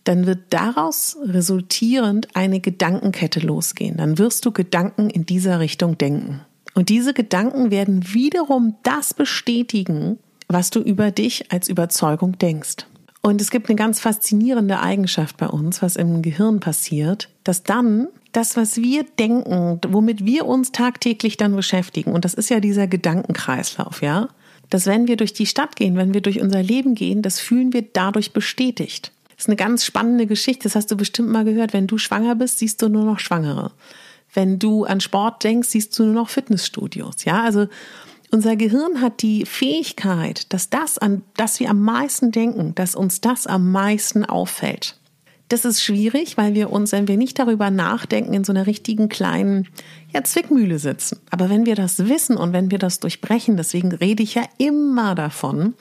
dann 0.05 0.27
wird 0.27 0.41
daraus 0.51 1.17
resultierend 1.25 2.29
eine 2.35 2.61
Gedankenkette 2.61 3.41
losgehen. 3.41 3.97
Dann 3.97 4.19
wirst 4.19 4.45
du 4.47 4.53
Gedanken 4.53 5.11
in 5.11 5.27
dieser 5.27 5.61
Richtung 5.61 5.99
denken. 5.99 6.41
Und 6.79 6.91
diese 6.91 7.13
Gedanken 7.13 7.73
werden 7.73 8.15
wiederum 8.15 8.77
das 8.85 9.13
bestätigen, 9.13 10.17
was 10.47 10.71
du 10.71 10.79
über 10.79 11.11
dich 11.11 11.51
als 11.51 11.69
Überzeugung 11.69 12.39
denkst. 12.39 12.87
Und 13.21 13.41
es 13.41 13.51
gibt 13.51 13.69
eine 13.69 13.75
ganz 13.75 13.99
faszinierende 13.99 14.79
Eigenschaft 14.79 15.39
bei 15.39 15.49
uns, 15.49 15.83
was 15.83 15.97
im 15.97 16.23
Gehirn 16.23 16.61
passiert, 16.61 17.31
dass 17.43 17.65
dann 17.65 18.07
das, 18.31 18.57
was 18.57 18.77
wir 18.77 19.03
denken, 19.19 19.81
womit 19.89 20.25
wir 20.25 20.47
uns 20.47 20.71
tagtäglich 20.71 21.37
dann 21.37 21.57
beschäftigen, 21.57 22.13
und 22.13 22.25
das 22.25 22.35
ist 22.35 22.49
ja 22.49 22.61
dieser 22.61 22.87
Gedankenkreislauf, 22.87 24.01
ja, 24.01 24.29
dass 24.71 24.87
wenn 24.87 25.09
wir 25.09 25.17
durch 25.17 25.33
die 25.33 25.47
Stadt 25.47 25.75
gehen, 25.75 25.97
wenn 25.97 26.15
wir 26.15 26.21
durch 26.21 26.41
unser 26.41 26.63
Leben 26.63 26.95
gehen, 26.95 27.23
das 27.23 27.41
fühlen 27.41 27.73
wir 27.73 27.83
dadurch 27.93 28.33
bestätigt. 28.33 29.11
Das 29.31 29.47
ist 29.47 29.49
eine 29.49 29.57
ganz 29.57 29.85
spannende 29.85 30.27
Geschichte, 30.27 30.63
das 30.63 30.77
hast 30.77 30.93
du 30.93 30.97
bestimmt 30.97 31.31
mal 31.31 31.45
gehört. 31.45 31.73
Wenn 31.73 31.89
du 31.89 31.99
schwanger 31.99 32.37
bist, 32.37 32.61
siehst 32.61 32.81
du 32.83 32.89
nur 32.89 33.05
noch 33.05 33.19
Schwangere. 33.19 33.73
Wenn 34.33 34.59
du 34.59 34.85
an 34.85 35.01
Sport 35.01 35.43
denkst, 35.45 35.69
siehst 35.69 35.99
du 35.99 36.05
nur 36.05 36.15
noch 36.15 36.29
Fitnessstudios. 36.29 37.25
Ja, 37.25 37.43
also 37.43 37.67
unser 38.31 38.57
Gehirn 38.57 39.01
hat 39.01 39.23
die 39.23 39.47
Fähigkeit, 39.47 40.53
dass 40.53 40.69
das, 40.69 40.99
an 40.99 41.23
das 41.37 41.61
wir 41.61 41.71
am 41.71 41.83
meisten 41.83 42.31
denken, 42.31 42.75
dass 42.75 42.95
uns 42.95 43.21
das 43.21 43.47
am 43.47 43.73
meisten 43.73 44.25
auffällt. 44.25 44.97
Das 45.49 45.65
ist 45.65 45.83
schwierig, 45.83 46.37
weil 46.37 46.55
wir 46.55 46.71
uns, 46.71 46.93
wenn 46.93 47.09
wir 47.09 47.17
nicht 47.17 47.39
darüber 47.39 47.71
nachdenken, 47.71 48.35
in 48.35 48.45
so 48.45 48.53
einer 48.53 48.67
richtigen 48.67 49.09
kleinen 49.09 49.67
ja, 50.13 50.23
Zwickmühle 50.23 50.79
sitzen. 50.79 51.21
Aber 51.31 51.49
wenn 51.49 51.65
wir 51.65 51.75
das 51.75 52.07
wissen 52.07 52.37
und 52.37 52.53
wenn 52.53 52.71
wir 52.71 52.79
das 52.79 53.01
durchbrechen, 53.01 53.57
deswegen 53.57 53.93
rede 53.93 54.23
ich 54.23 54.35
ja 54.35 54.45
immer 54.59 55.15
davon, 55.15 55.73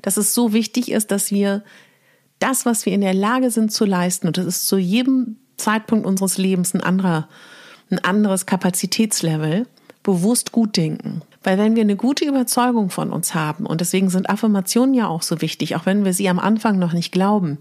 dass 0.00 0.16
es 0.16 0.32
so 0.32 0.54
wichtig 0.54 0.90
ist, 0.90 1.10
dass 1.10 1.30
wir 1.30 1.64
das, 2.38 2.64
was 2.64 2.86
wir 2.86 2.94
in 2.94 3.02
der 3.02 3.14
Lage 3.14 3.50
sind 3.50 3.72
zu 3.72 3.84
leisten, 3.84 4.26
und 4.26 4.38
das 4.38 4.46
ist 4.46 4.66
zu 4.66 4.78
jedem 4.78 5.36
Zeitpunkt 5.58 6.06
unseres 6.06 6.38
Lebens 6.38 6.72
ein 6.72 6.80
anderer 6.80 7.28
ein 7.90 7.98
anderes 7.98 8.46
Kapazitätslevel, 8.46 9.66
bewusst 10.02 10.52
gut 10.52 10.76
denken. 10.76 11.22
Weil 11.42 11.58
wenn 11.58 11.74
wir 11.74 11.82
eine 11.82 11.96
gute 11.96 12.24
Überzeugung 12.24 12.90
von 12.90 13.12
uns 13.12 13.34
haben, 13.34 13.66
und 13.66 13.80
deswegen 13.80 14.10
sind 14.10 14.30
Affirmationen 14.30 14.94
ja 14.94 15.08
auch 15.08 15.22
so 15.22 15.40
wichtig, 15.40 15.76
auch 15.76 15.86
wenn 15.86 16.04
wir 16.04 16.12
sie 16.12 16.28
am 16.28 16.38
Anfang 16.38 16.78
noch 16.78 16.92
nicht 16.92 17.12
glauben, 17.12 17.58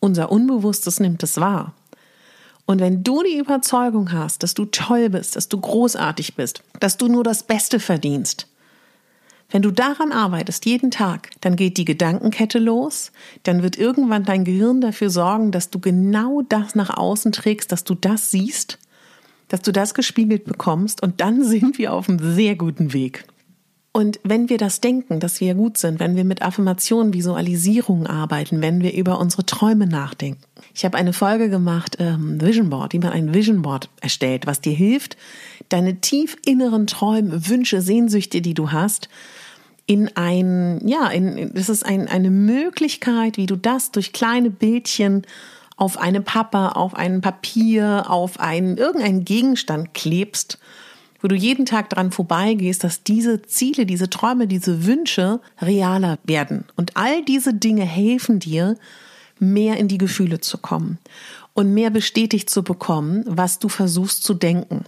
unser 0.00 0.32
Unbewusstes 0.32 1.00
nimmt 1.00 1.22
es 1.22 1.38
wahr. 1.38 1.74
Und 2.66 2.80
wenn 2.80 3.02
du 3.02 3.22
die 3.22 3.38
Überzeugung 3.38 4.12
hast, 4.12 4.42
dass 4.42 4.54
du 4.54 4.66
toll 4.66 5.10
bist, 5.10 5.36
dass 5.36 5.48
du 5.48 5.60
großartig 5.60 6.34
bist, 6.34 6.62
dass 6.80 6.96
du 6.96 7.08
nur 7.08 7.24
das 7.24 7.42
Beste 7.42 7.80
verdienst, 7.80 8.48
wenn 9.50 9.62
du 9.62 9.70
daran 9.70 10.12
arbeitest, 10.12 10.64
jeden 10.64 10.90
Tag, 10.90 11.30
dann 11.42 11.56
geht 11.56 11.76
die 11.76 11.84
Gedankenkette 11.84 12.58
los, 12.58 13.12
dann 13.42 13.62
wird 13.62 13.76
irgendwann 13.76 14.24
dein 14.24 14.44
Gehirn 14.44 14.80
dafür 14.80 15.10
sorgen, 15.10 15.52
dass 15.52 15.68
du 15.68 15.78
genau 15.78 16.40
das 16.48 16.74
nach 16.74 16.96
außen 16.96 17.32
trägst, 17.32 17.70
dass 17.70 17.84
du 17.84 17.94
das 17.94 18.30
siehst 18.30 18.78
dass 19.52 19.60
du 19.60 19.70
das 19.70 19.92
gespiegelt 19.92 20.46
bekommst 20.46 21.02
und 21.02 21.20
dann 21.20 21.44
sind 21.48 21.76
wir 21.76 21.92
auf 21.92 22.08
einem 22.08 22.34
sehr 22.34 22.56
guten 22.56 22.94
Weg. 22.94 23.26
Und 23.94 24.18
wenn 24.24 24.48
wir 24.48 24.56
das 24.56 24.80
denken, 24.80 25.20
dass 25.20 25.42
wir 25.42 25.54
gut 25.54 25.76
sind, 25.76 26.00
wenn 26.00 26.16
wir 26.16 26.24
mit 26.24 26.40
Affirmationen, 26.40 27.12
Visualisierungen 27.12 28.06
arbeiten, 28.06 28.62
wenn 28.62 28.80
wir 28.80 28.94
über 28.94 29.20
unsere 29.20 29.44
Träume 29.44 29.86
nachdenken. 29.86 30.40
Ich 30.74 30.86
habe 30.86 30.96
eine 30.96 31.12
Folge 31.12 31.50
gemacht, 31.50 31.98
ähm, 32.00 32.40
Vision 32.40 32.70
Board, 32.70 32.94
wie 32.94 32.98
man 32.98 33.12
ein 33.12 33.34
Vision 33.34 33.60
Board 33.60 33.90
erstellt, 34.00 34.46
was 34.46 34.62
dir 34.62 34.72
hilft, 34.72 35.18
deine 35.68 36.00
tief 36.00 36.38
inneren 36.46 36.86
Träume, 36.86 37.46
Wünsche, 37.48 37.82
Sehnsüchte, 37.82 38.40
die 38.40 38.54
du 38.54 38.72
hast, 38.72 39.10
in 39.84 40.16
ein, 40.16 40.80
ja, 40.86 41.08
in, 41.08 41.52
das 41.52 41.68
ist 41.68 41.84
ein, 41.84 42.08
eine 42.08 42.30
Möglichkeit, 42.30 43.36
wie 43.36 43.46
du 43.46 43.56
das 43.56 43.90
durch 43.90 44.14
kleine 44.14 44.48
Bildchen 44.48 45.26
auf 45.82 45.98
eine 45.98 46.20
Pappe, 46.20 46.76
auf 46.76 46.94
ein 46.94 47.22
Papier, 47.22 48.04
auf 48.08 48.38
einen, 48.38 48.76
irgendeinen 48.76 49.24
Gegenstand 49.24 49.94
klebst, 49.94 50.60
wo 51.20 51.26
du 51.26 51.34
jeden 51.34 51.66
Tag 51.66 51.90
dran 51.90 52.12
vorbeigehst, 52.12 52.84
dass 52.84 53.02
diese 53.02 53.42
Ziele, 53.42 53.84
diese 53.84 54.08
Träume, 54.08 54.46
diese 54.46 54.86
Wünsche 54.86 55.40
realer 55.60 56.20
werden. 56.22 56.66
Und 56.76 56.96
all 56.96 57.24
diese 57.24 57.52
Dinge 57.52 57.82
helfen 57.82 58.38
dir, 58.38 58.76
mehr 59.40 59.76
in 59.76 59.88
die 59.88 59.98
Gefühle 59.98 60.38
zu 60.38 60.56
kommen 60.58 60.98
und 61.52 61.74
mehr 61.74 61.90
bestätigt 61.90 62.48
zu 62.48 62.62
bekommen, 62.62 63.24
was 63.26 63.58
du 63.58 63.68
versuchst 63.68 64.22
zu 64.22 64.34
denken. 64.34 64.84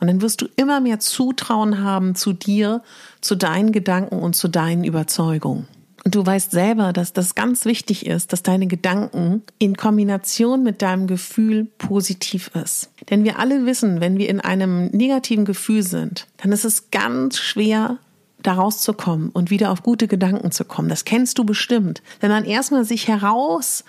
Und 0.00 0.08
dann 0.08 0.20
wirst 0.20 0.42
du 0.42 0.48
immer 0.56 0.80
mehr 0.80 0.98
Zutrauen 0.98 1.80
haben 1.80 2.16
zu 2.16 2.32
dir, 2.32 2.82
zu 3.20 3.36
deinen 3.36 3.70
Gedanken 3.70 4.18
und 4.18 4.34
zu 4.34 4.48
deinen 4.48 4.82
Überzeugungen. 4.82 5.68
Und 6.04 6.14
du 6.14 6.24
weißt 6.24 6.50
selber, 6.50 6.92
dass 6.92 7.14
das 7.14 7.34
ganz 7.34 7.64
wichtig 7.64 8.04
ist, 8.04 8.32
dass 8.32 8.42
deine 8.42 8.66
Gedanken 8.66 9.42
in 9.58 9.74
Kombination 9.74 10.62
mit 10.62 10.82
deinem 10.82 11.06
Gefühl 11.06 11.64
positiv 11.78 12.50
ist. 12.62 12.90
Denn 13.08 13.24
wir 13.24 13.38
alle 13.38 13.64
wissen, 13.64 14.02
wenn 14.02 14.18
wir 14.18 14.28
in 14.28 14.40
einem 14.40 14.88
negativen 14.88 15.46
Gefühl 15.46 15.82
sind, 15.82 16.26
dann 16.36 16.52
ist 16.52 16.66
es 16.66 16.90
ganz 16.90 17.38
schwer, 17.38 17.98
da 18.42 18.52
rauszukommen 18.52 19.30
und 19.30 19.50
wieder 19.50 19.70
auf 19.70 19.82
gute 19.82 20.06
Gedanken 20.06 20.52
zu 20.52 20.66
kommen. 20.66 20.90
Das 20.90 21.06
kennst 21.06 21.38
du 21.38 21.44
bestimmt. 21.44 22.02
Wenn 22.20 22.30
man 22.30 22.44
erstmal 22.44 22.84
sich 22.84 23.08
heraus, 23.08 23.84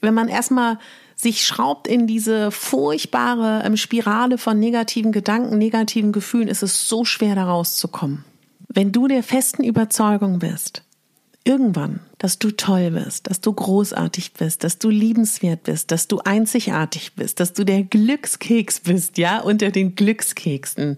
wenn 0.00 0.14
man 0.14 0.28
erstmal 0.28 0.78
sich 1.14 1.44
schraubt 1.44 1.86
in 1.86 2.06
diese 2.06 2.50
furchtbare 2.50 3.62
ähm, 3.64 3.76
Spirale 3.76 4.38
von 4.38 4.58
negativen 4.58 5.12
Gedanken, 5.12 5.58
negativen 5.58 6.12
Gefühlen, 6.12 6.48
ist 6.48 6.62
es 6.62 6.88
so 6.88 7.04
schwer, 7.04 7.34
da 7.34 7.44
rauszukommen. 7.44 8.24
Wenn 8.68 8.92
du 8.92 9.08
der 9.08 9.22
festen 9.22 9.64
Überzeugung 9.64 10.38
bist, 10.38 10.82
irgendwann, 11.48 12.00
dass 12.18 12.38
du 12.38 12.50
toll 12.50 12.90
bist, 12.90 13.26
dass 13.28 13.40
du 13.40 13.52
großartig 13.52 14.34
bist, 14.34 14.64
dass 14.64 14.78
du 14.78 14.90
liebenswert 14.90 15.62
bist, 15.64 15.90
dass 15.90 16.06
du 16.06 16.20
einzigartig 16.20 17.14
bist, 17.14 17.40
dass 17.40 17.54
du 17.54 17.64
der 17.64 17.82
Glückskeks 17.82 18.80
bist, 18.80 19.18
ja, 19.18 19.40
unter 19.40 19.70
den 19.70 19.94
Glückskeksen, 19.94 20.96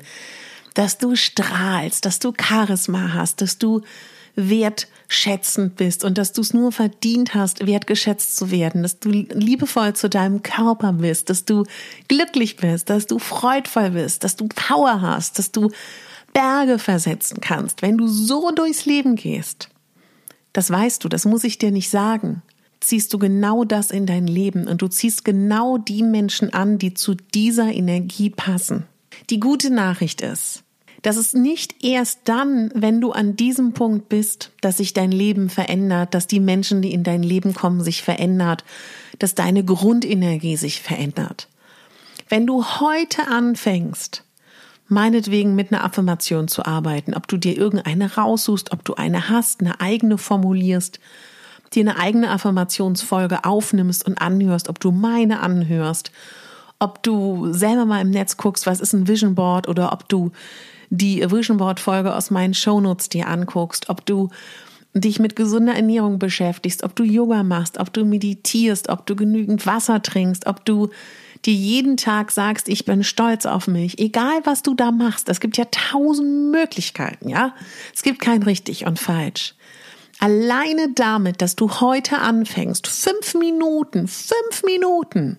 dass 0.74 0.98
du 0.98 1.14
strahlst, 1.14 2.04
dass 2.04 2.18
du 2.18 2.32
Charisma 2.38 3.14
hast, 3.14 3.40
dass 3.40 3.58
du 3.58 3.82
wertschätzend 4.36 5.76
bist 5.76 6.04
und 6.04 6.16
dass 6.18 6.32
du 6.32 6.40
es 6.40 6.54
nur 6.54 6.72
verdient 6.72 7.34
hast, 7.34 7.66
wertgeschätzt 7.66 8.36
zu 8.36 8.50
werden, 8.50 8.82
dass 8.82 8.98
du 8.98 9.10
liebevoll 9.10 9.94
zu 9.94 10.08
deinem 10.08 10.42
Körper 10.42 10.92
bist, 10.92 11.30
dass 11.30 11.44
du 11.44 11.64
glücklich 12.08 12.56
bist, 12.56 12.90
dass 12.90 13.06
du 13.06 13.18
freudvoll 13.18 13.90
bist, 13.90 14.24
dass 14.24 14.36
du 14.36 14.48
Power 14.48 15.00
hast, 15.00 15.38
dass 15.38 15.52
du 15.52 15.70
Berge 16.32 16.78
versetzen 16.78 17.40
kannst, 17.40 17.82
wenn 17.82 17.98
du 17.98 18.06
so 18.06 18.52
durchs 18.52 18.86
Leben 18.86 19.16
gehst, 19.16 19.68
das 20.52 20.70
weißt 20.70 21.04
du, 21.04 21.08
das 21.08 21.24
muss 21.24 21.44
ich 21.44 21.58
dir 21.58 21.70
nicht 21.70 21.90
sagen. 21.90 22.42
Ziehst 22.80 23.12
du 23.12 23.18
genau 23.18 23.64
das 23.64 23.90
in 23.90 24.06
dein 24.06 24.26
Leben 24.26 24.66
und 24.66 24.82
du 24.82 24.88
ziehst 24.88 25.24
genau 25.24 25.76
die 25.76 26.02
Menschen 26.02 26.52
an, 26.52 26.78
die 26.78 26.94
zu 26.94 27.14
dieser 27.14 27.72
Energie 27.72 28.30
passen. 28.30 28.86
Die 29.28 29.38
gute 29.38 29.70
Nachricht 29.70 30.22
ist, 30.22 30.62
dass 31.02 31.16
es 31.16 31.34
nicht 31.34 31.84
erst 31.84 32.20
dann, 32.24 32.70
wenn 32.74 33.00
du 33.00 33.12
an 33.12 33.36
diesem 33.36 33.72
Punkt 33.72 34.08
bist, 34.08 34.52
dass 34.60 34.78
sich 34.78 34.92
dein 34.92 35.12
Leben 35.12 35.48
verändert, 35.48 36.14
dass 36.14 36.26
die 36.26 36.40
Menschen, 36.40 36.82
die 36.82 36.92
in 36.92 37.04
dein 37.04 37.22
Leben 37.22 37.54
kommen, 37.54 37.82
sich 37.82 38.02
verändert, 38.02 38.64
dass 39.18 39.34
deine 39.34 39.64
Grundenergie 39.64 40.56
sich 40.56 40.80
verändert. 40.80 41.48
Wenn 42.28 42.46
du 42.46 42.64
heute 42.64 43.26
anfängst, 43.28 44.24
meinetwegen 44.90 45.54
mit 45.54 45.72
einer 45.72 45.84
Affirmation 45.84 46.48
zu 46.48 46.64
arbeiten, 46.64 47.14
ob 47.14 47.28
du 47.28 47.36
dir 47.36 47.56
irgendeine 47.56 48.14
raussuchst, 48.14 48.72
ob 48.72 48.84
du 48.84 48.94
eine 48.94 49.30
hast, 49.30 49.60
eine 49.60 49.80
eigene 49.80 50.18
formulierst, 50.18 51.00
dir 51.72 51.82
eine 51.82 51.98
eigene 51.98 52.30
Affirmationsfolge 52.30 53.44
aufnimmst 53.44 54.04
und 54.06 54.20
anhörst, 54.20 54.68
ob 54.68 54.80
du 54.80 54.90
meine 54.90 55.40
anhörst, 55.40 56.10
ob 56.80 57.02
du 57.02 57.52
selber 57.52 57.84
mal 57.84 58.00
im 58.00 58.10
Netz 58.10 58.36
guckst, 58.36 58.66
was 58.66 58.80
ist 58.80 58.92
ein 58.92 59.06
Vision 59.06 59.34
Board 59.36 59.68
oder 59.68 59.92
ob 59.92 60.08
du 60.08 60.32
die 60.90 61.22
Vision 61.30 61.58
Board 61.58 61.78
Folge 61.78 62.14
aus 62.14 62.30
meinen 62.32 62.54
Shownotes 62.54 63.08
dir 63.08 63.28
anguckst, 63.28 63.88
ob 63.88 64.04
du 64.04 64.30
dich 64.92 65.20
mit 65.20 65.36
gesunder 65.36 65.74
Ernährung 65.74 66.18
beschäftigst, 66.18 66.82
ob 66.82 66.96
du 66.96 67.04
Yoga 67.04 67.44
machst, 67.44 67.78
ob 67.78 67.92
du 67.92 68.04
meditierst, 68.04 68.88
ob 68.88 69.06
du 69.06 69.14
genügend 69.14 69.66
Wasser 69.66 70.02
trinkst, 70.02 70.46
ob 70.46 70.64
du 70.64 70.90
dir 71.46 71.54
jeden 71.54 71.96
Tag 71.96 72.30
sagst, 72.30 72.68
ich 72.68 72.84
bin 72.84 73.04
stolz 73.04 73.46
auf 73.46 73.66
mich, 73.66 73.98
egal 73.98 74.40
was 74.44 74.62
du 74.62 74.74
da 74.74 74.90
machst, 74.90 75.28
es 75.28 75.40
gibt 75.40 75.56
ja 75.56 75.64
tausend 75.70 76.50
Möglichkeiten, 76.50 77.28
ja? 77.28 77.54
Es 77.94 78.02
gibt 78.02 78.20
kein 78.20 78.42
richtig 78.42 78.86
und 78.86 78.98
falsch. 78.98 79.54
Alleine 80.18 80.92
damit, 80.94 81.40
dass 81.40 81.56
du 81.56 81.80
heute 81.80 82.18
anfängst, 82.18 82.86
fünf 82.86 83.34
Minuten, 83.34 84.06
fünf 84.06 84.62
Minuten 84.64 85.38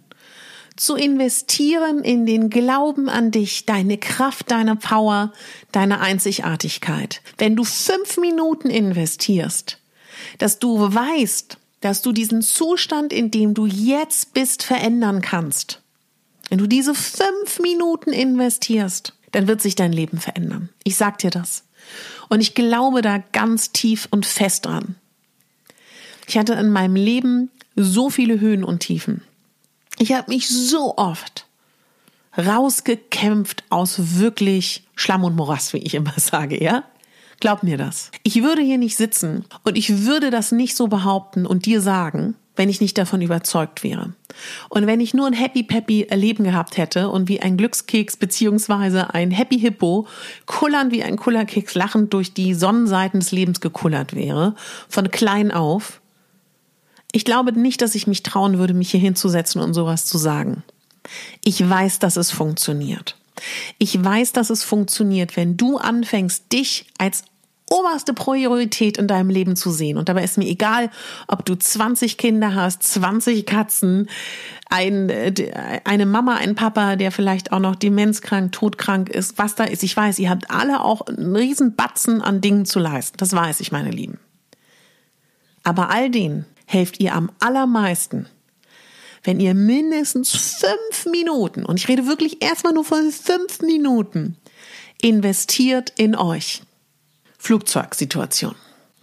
zu 0.76 0.96
investieren 0.96 2.04
in 2.04 2.26
den 2.26 2.50
Glauben 2.50 3.08
an 3.08 3.30
dich, 3.30 3.68
deine 3.68 4.00
Kraft, 4.00 4.50
deine 4.50 4.76
Power, 4.76 5.34
deine 5.72 6.00
Einzigartigkeit. 6.00 7.22
Wenn 7.38 7.56
du 7.56 7.64
fünf 7.64 8.18
Minuten 8.18 8.72
investierst, 8.72 9.78
dass 10.40 10.58
du 10.58 10.80
weißt, 10.80 11.58
dass 11.82 12.02
du 12.02 12.12
diesen 12.12 12.42
Zustand, 12.42 13.14
in 13.14 13.30
dem 13.30 13.54
du 13.54 13.68
jetzt 13.68 14.34
bist, 14.34 14.64
verändern 14.64 15.22
kannst. 15.22 15.81
Wenn 16.52 16.58
du 16.58 16.68
diese 16.68 16.94
fünf 16.94 17.62
Minuten 17.62 18.12
investierst, 18.12 19.14
dann 19.32 19.48
wird 19.48 19.62
sich 19.62 19.76
dein 19.76 19.94
Leben 19.94 20.20
verändern. 20.20 20.68
Ich 20.84 20.98
sag 20.98 21.18
dir 21.20 21.30
das. 21.30 21.64
Und 22.28 22.42
ich 22.42 22.56
glaube 22.56 23.02
da 23.02 23.20
ganz 23.32 23.72
tief 23.72 24.10
und 24.12 24.26
fest 24.26 24.66
dran. 24.66 24.96
Ich 26.28 26.38
hatte 26.38 26.52
in 26.56 26.70
meinem 26.70 26.98
Leben 26.98 27.50
so 27.78 28.10
viele 28.10 28.42
Höhen 28.42 28.66
und 28.66 28.82
Tiefen. 28.82 29.22
Ich 29.98 30.12
habe 30.12 30.30
mich 30.30 30.50
so 30.50 30.98
oft 30.98 31.46
rausgekämpft 32.38 33.64
aus 33.70 34.18
wirklich 34.18 34.84
Schlamm 34.96 35.24
und 35.24 35.38
Morast, 35.38 35.72
wie 35.72 35.78
ich 35.78 35.94
immer 35.94 36.16
sage, 36.18 36.62
ja? 36.62 36.84
Glaub 37.42 37.64
mir 37.64 37.78
das. 37.78 38.12
Ich 38.22 38.44
würde 38.44 38.62
hier 38.62 38.78
nicht 38.78 38.96
sitzen 38.96 39.46
und 39.64 39.78
ich 39.78 40.06
würde 40.06 40.30
das 40.30 40.52
nicht 40.52 40.78
so 40.78 40.88
behaupten 40.88 41.48
und 41.48 41.66
dir 41.66 41.82
sagen, 41.82 42.36
wenn 42.56 42.70
ich 42.70 42.82
nicht 42.82 42.98
davon 43.00 43.22
überzeugt 43.22 43.84
wäre. 43.84 44.14
Und 44.70 44.86
wenn 44.86 45.00
ich 45.00 45.16
nur 45.16 45.26
ein 45.26 45.34
Happy 45.34 45.64
Peppy 45.64 46.04
Erleben 46.04 46.44
gehabt 46.44 46.78
hätte 46.78 47.10
und 47.10 47.28
wie 47.28 47.42
ein 47.42 47.58
Glückskeks 47.58 48.18
beziehungsweise 48.18 49.16
ein 49.16 49.32
Happy 49.32 49.60
Hippo 49.60 50.08
kullern 50.46 50.92
wie 50.92 51.04
ein 51.04 51.18
Kullerkeks 51.18 51.74
lachend 51.74 52.14
durch 52.14 52.34
die 52.34 52.54
Sonnenseiten 52.54 53.20
des 53.20 53.32
Lebens 53.32 53.60
gekullert 53.60 54.14
wäre, 54.14 54.56
von 54.88 55.10
klein 55.10 55.52
auf, 55.52 56.00
ich 57.12 57.26
glaube 57.26 57.52
nicht, 57.60 57.82
dass 57.82 57.96
ich 57.96 58.06
mich 58.06 58.22
trauen 58.22 58.60
würde, 58.60 58.76
mich 58.76 58.92
hier 58.92 59.00
hinzusetzen 59.00 59.62
und 59.62 59.74
sowas 59.74 60.06
zu 60.06 60.20
sagen. 60.20 60.64
Ich 61.44 61.68
weiß, 61.68 61.98
dass 61.98 62.18
es 62.18 62.30
funktioniert. 62.30 63.18
Ich 63.80 64.02
weiß, 64.02 64.34
dass 64.34 64.50
es 64.50 64.64
funktioniert, 64.64 65.36
wenn 65.36 65.58
du 65.58 65.78
anfängst, 65.78 66.52
dich 66.52 66.86
als 66.98 67.24
oberste 67.72 68.14
Priorität 68.14 68.98
in 68.98 69.08
deinem 69.08 69.30
Leben 69.30 69.56
zu 69.56 69.72
sehen. 69.72 69.98
Und 69.98 70.10
dabei 70.10 70.24
ist 70.24 70.38
mir 70.38 70.48
egal, 70.48 70.92
ob 71.28 71.46
du 71.46 71.56
20 71.56 72.18
Kinder 72.18 72.54
hast, 72.54 72.84
20 72.84 73.46
Katzen, 73.46 74.10
ein, 74.70 75.12
eine 75.86 76.06
Mama, 76.06 76.36
ein 76.36 76.56
Papa, 76.56 76.98
der 76.98 77.12
vielleicht 77.12 77.54
auch 77.54 77.60
noch 77.60 77.76
demenzkrank, 77.76 78.52
todkrank 78.52 79.10
ist, 79.10 79.38
was 79.38 79.56
da 79.56 79.64
ist. 79.64 79.84
Ich 79.84 79.96
weiß, 79.96 80.20
ihr 80.20 80.30
habt 80.30 80.52
alle 80.52 80.84
auch 80.84 81.02
einen 81.02 81.36
riesen 81.36 81.76
Batzen 81.76 82.22
an 82.22 82.42
Dingen 82.42 82.66
zu 82.66 82.80
leisten. 82.80 83.18
Das 83.18 83.34
weiß 83.34 83.62
ich, 83.62 83.72
meine 83.72 83.92
Lieben. 83.92 84.20
Aber 85.64 85.90
all 85.90 86.10
denen, 86.10 86.46
helft 86.66 87.00
ihr 87.00 87.16
am 87.16 87.32
allermeisten, 87.40 88.28
wenn 89.24 89.40
ihr 89.40 89.54
mindestens 89.54 90.32
fünf 90.32 91.06
Minuten, 91.10 91.66
und 91.66 91.80
ich 91.80 91.88
rede 91.88 92.08
wirklich 92.08 92.44
erstmal 92.44 92.74
nur 92.74 92.86
von 92.86 93.12
fünf 93.12 93.62
Minuten, 93.62 94.38
investiert 95.02 95.94
in 95.98 96.16
euch. 96.16 96.64
Flugzeugsituation. 97.42 98.54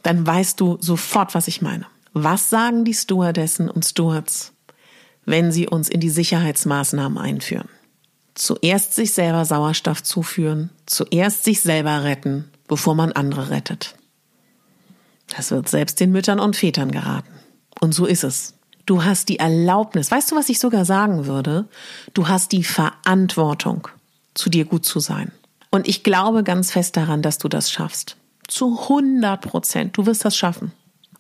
Dann 0.04 0.24
weißt 0.24 0.60
du 0.60 0.78
sofort, 0.80 1.34
was 1.34 1.48
ich 1.48 1.60
meine. 1.60 1.86
Was 2.12 2.50
sagen 2.50 2.84
die 2.84 2.94
Stewardessen 2.94 3.68
und 3.68 3.84
Stewards, 3.84 4.52
wenn 5.24 5.50
sie 5.50 5.66
uns 5.66 5.88
in 5.88 5.98
die 5.98 6.08
Sicherheitsmaßnahmen 6.08 7.18
einführen? 7.18 7.68
Zuerst 8.34 8.94
sich 8.94 9.12
selber 9.12 9.44
Sauerstoff 9.44 10.04
zuführen, 10.04 10.70
zuerst 10.86 11.42
sich 11.42 11.60
selber 11.60 12.04
retten, 12.04 12.48
bevor 12.68 12.94
man 12.94 13.10
andere 13.10 13.50
rettet. 13.50 13.96
Das 15.36 15.50
wird 15.50 15.68
selbst 15.68 15.98
den 15.98 16.12
Müttern 16.12 16.38
und 16.38 16.54
Vätern 16.54 16.92
geraten. 16.92 17.34
Und 17.80 17.92
so 17.92 18.06
ist 18.06 18.22
es. 18.22 18.54
Du 18.86 19.02
hast 19.02 19.28
die 19.28 19.40
Erlaubnis, 19.40 20.12
weißt 20.12 20.30
du, 20.30 20.36
was 20.36 20.48
ich 20.48 20.60
sogar 20.60 20.84
sagen 20.84 21.26
würde? 21.26 21.66
Du 22.14 22.28
hast 22.28 22.52
die 22.52 22.62
Verantwortung, 22.62 23.88
zu 24.34 24.48
dir 24.48 24.64
gut 24.64 24.86
zu 24.86 25.00
sein. 25.00 25.32
Und 25.70 25.88
ich 25.88 26.04
glaube 26.04 26.44
ganz 26.44 26.70
fest 26.70 26.96
daran, 26.96 27.20
dass 27.20 27.38
du 27.38 27.48
das 27.48 27.70
schaffst. 27.70 28.16
Zu 28.48 28.78
100 28.80 29.40
Prozent. 29.40 29.96
Du 29.96 30.06
wirst 30.06 30.24
das 30.24 30.36
schaffen. 30.36 30.72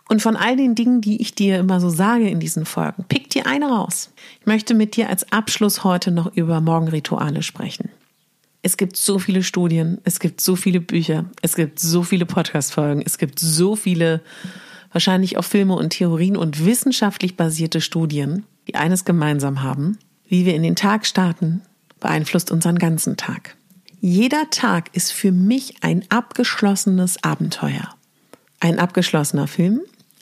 Und 0.08 0.22
von 0.22 0.36
all 0.36 0.56
den 0.56 0.74
Dingen, 0.74 1.02
die 1.02 1.20
ich 1.20 1.34
dir 1.34 1.58
immer 1.58 1.80
so 1.80 1.90
sage 1.90 2.28
in 2.28 2.40
diesen 2.40 2.64
Folgen, 2.64 3.04
pick 3.08 3.28
dir 3.28 3.46
eine 3.46 3.66
raus. 3.66 4.10
Ich 4.40 4.46
möchte 4.46 4.74
mit 4.74 4.96
dir 4.96 5.10
als 5.10 5.30
Abschluss 5.32 5.84
heute 5.84 6.10
noch 6.10 6.34
über 6.34 6.60
Morgenrituale 6.62 7.42
sprechen. 7.42 7.90
Es 8.62 8.78
gibt 8.78 8.96
so 8.96 9.18
viele 9.18 9.42
Studien, 9.42 9.98
es 10.04 10.18
gibt 10.18 10.40
so 10.40 10.56
viele 10.56 10.80
Bücher, 10.80 11.26
es 11.42 11.54
gibt 11.54 11.78
so 11.78 12.02
viele 12.02 12.26
Podcast-Folgen, 12.26 13.02
es 13.04 13.18
gibt 13.18 13.38
so 13.38 13.76
viele 13.76 14.22
wahrscheinlich 14.90 15.36
auch 15.36 15.44
Filme 15.44 15.76
und 15.76 15.90
Theorien 15.90 16.36
und 16.36 16.64
wissenschaftlich 16.64 17.36
basierte 17.36 17.82
Studien, 17.82 18.44
die 18.66 18.74
eines 18.74 19.04
gemeinsam 19.04 19.62
haben, 19.62 19.98
wie 20.26 20.46
wir 20.46 20.54
in 20.54 20.62
den 20.62 20.74
Tag 20.74 21.06
starten, 21.06 21.60
beeinflusst 22.00 22.50
unseren 22.50 22.78
ganzen 22.78 23.16
Tag. 23.18 23.57
Jeder 24.00 24.48
Tag 24.50 24.94
ist 24.94 25.12
für 25.12 25.32
mich 25.32 25.82
ein 25.82 26.04
abgeschlossenes 26.08 27.24
Abenteuer. 27.24 27.94
Ein 28.60 28.78
abgeschlossener 28.78 29.48
Film, 29.48 29.80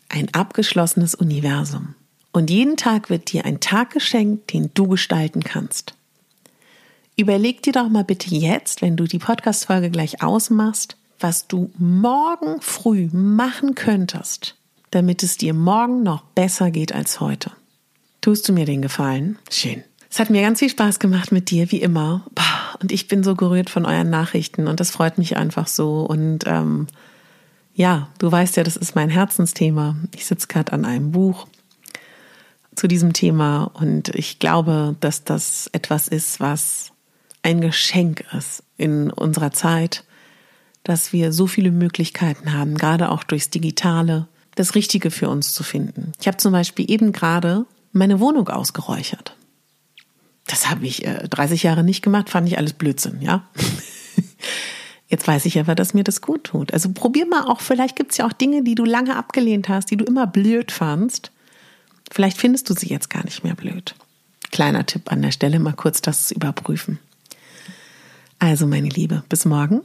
ein 0.08 0.32
abgeschlossenes 0.32 1.14
Universum. 1.14 1.94
Und 2.32 2.50
jeden 2.50 2.76
Tag 2.76 3.10
wird 3.10 3.32
dir 3.32 3.44
ein 3.44 3.60
Tag 3.60 3.90
geschenkt, 3.90 4.52
den 4.54 4.70
du 4.72 4.88
gestalten 4.88 5.42
kannst. 5.42 5.94
Überleg 7.16 7.62
dir 7.62 7.72
doch 7.72 7.88
mal 7.88 8.04
bitte 8.04 8.34
jetzt, 8.34 8.80
wenn 8.80 8.96
du 8.96 9.04
die 9.04 9.18
Podcast-Folge 9.18 9.90
gleich 9.90 10.22
ausmachst, 10.22 10.96
was 11.20 11.46
du 11.46 11.70
morgen 11.78 12.60
früh 12.60 13.08
machen 13.12 13.74
könntest, 13.74 14.56
damit 14.90 15.22
es 15.22 15.36
dir 15.36 15.52
morgen 15.54 16.02
noch 16.02 16.22
besser 16.22 16.70
geht 16.70 16.94
als 16.94 17.20
heute. 17.20 17.52
Tust 18.22 18.48
du 18.48 18.52
mir 18.52 18.64
den 18.64 18.82
Gefallen? 18.82 19.38
Schön. 19.50 19.82
Es 20.10 20.18
hat 20.18 20.30
mir 20.30 20.42
ganz 20.42 20.60
viel 20.60 20.70
Spaß 20.70 20.98
gemacht 20.98 21.32
mit 21.32 21.50
dir, 21.50 21.70
wie 21.72 21.80
immer. 21.80 22.24
Und 22.80 22.92
ich 22.92 23.08
bin 23.08 23.24
so 23.24 23.34
gerührt 23.34 23.70
von 23.70 23.86
euren 23.86 24.10
Nachrichten 24.10 24.68
und 24.68 24.80
das 24.80 24.90
freut 24.90 25.18
mich 25.18 25.36
einfach 25.36 25.66
so. 25.66 26.02
Und 26.02 26.44
ähm, 26.46 26.86
ja, 27.74 28.08
du 28.18 28.30
weißt 28.30 28.56
ja, 28.56 28.62
das 28.62 28.76
ist 28.76 28.94
mein 28.94 29.10
Herzensthema. 29.10 29.96
Ich 30.14 30.26
sitze 30.26 30.46
gerade 30.46 30.72
an 30.72 30.84
einem 30.84 31.12
Buch 31.12 31.46
zu 32.74 32.86
diesem 32.86 33.12
Thema 33.12 33.70
und 33.74 34.14
ich 34.14 34.38
glaube, 34.38 34.96
dass 35.00 35.24
das 35.24 35.68
etwas 35.72 36.08
ist, 36.08 36.40
was 36.40 36.92
ein 37.42 37.60
Geschenk 37.60 38.24
ist 38.32 38.62
in 38.76 39.10
unserer 39.10 39.52
Zeit 39.52 40.04
dass 40.86 41.12
wir 41.12 41.32
so 41.32 41.48
viele 41.48 41.72
Möglichkeiten 41.72 42.52
haben, 42.52 42.76
gerade 42.76 43.10
auch 43.10 43.24
durchs 43.24 43.50
Digitale, 43.50 44.28
das 44.54 44.76
Richtige 44.76 45.10
für 45.10 45.28
uns 45.28 45.52
zu 45.52 45.64
finden. 45.64 46.12
Ich 46.20 46.28
habe 46.28 46.36
zum 46.36 46.52
Beispiel 46.52 46.88
eben 46.88 47.10
gerade 47.10 47.66
meine 47.92 48.20
Wohnung 48.20 48.48
ausgeräuchert. 48.48 49.34
Das 50.56 50.70
habe 50.70 50.86
ich 50.86 51.04
äh, 51.04 51.28
30 51.28 51.64
Jahre 51.64 51.84
nicht 51.84 52.00
gemacht, 52.00 52.30
fand 52.30 52.48
ich 52.48 52.56
alles 52.56 52.72
Blödsinn, 52.72 53.20
ja. 53.20 53.46
Jetzt 55.06 55.28
weiß 55.28 55.44
ich 55.44 55.60
aber, 55.60 55.74
dass 55.74 55.92
mir 55.92 56.02
das 56.02 56.22
gut 56.22 56.44
tut. 56.44 56.72
Also 56.72 56.90
probier 56.92 57.26
mal 57.26 57.42
auch, 57.42 57.60
vielleicht 57.60 57.94
gibt 57.94 58.12
es 58.12 58.16
ja 58.16 58.26
auch 58.26 58.32
Dinge, 58.32 58.62
die 58.62 58.74
du 58.74 58.86
lange 58.86 59.16
abgelehnt 59.16 59.68
hast, 59.68 59.90
die 59.90 59.98
du 59.98 60.06
immer 60.06 60.26
blöd 60.26 60.72
fandst. 60.72 61.30
Vielleicht 62.10 62.38
findest 62.38 62.70
du 62.70 62.74
sie 62.74 62.88
jetzt 62.88 63.10
gar 63.10 63.22
nicht 63.22 63.44
mehr 63.44 63.54
blöd. 63.54 63.94
Kleiner 64.50 64.86
Tipp 64.86 65.12
an 65.12 65.20
der 65.20 65.30
Stelle, 65.30 65.58
mal 65.58 65.74
kurz 65.74 66.00
das 66.00 66.32
überprüfen. 66.32 67.00
Also, 68.38 68.66
meine 68.66 68.88
Liebe, 68.88 69.24
bis 69.28 69.44
morgen. 69.44 69.82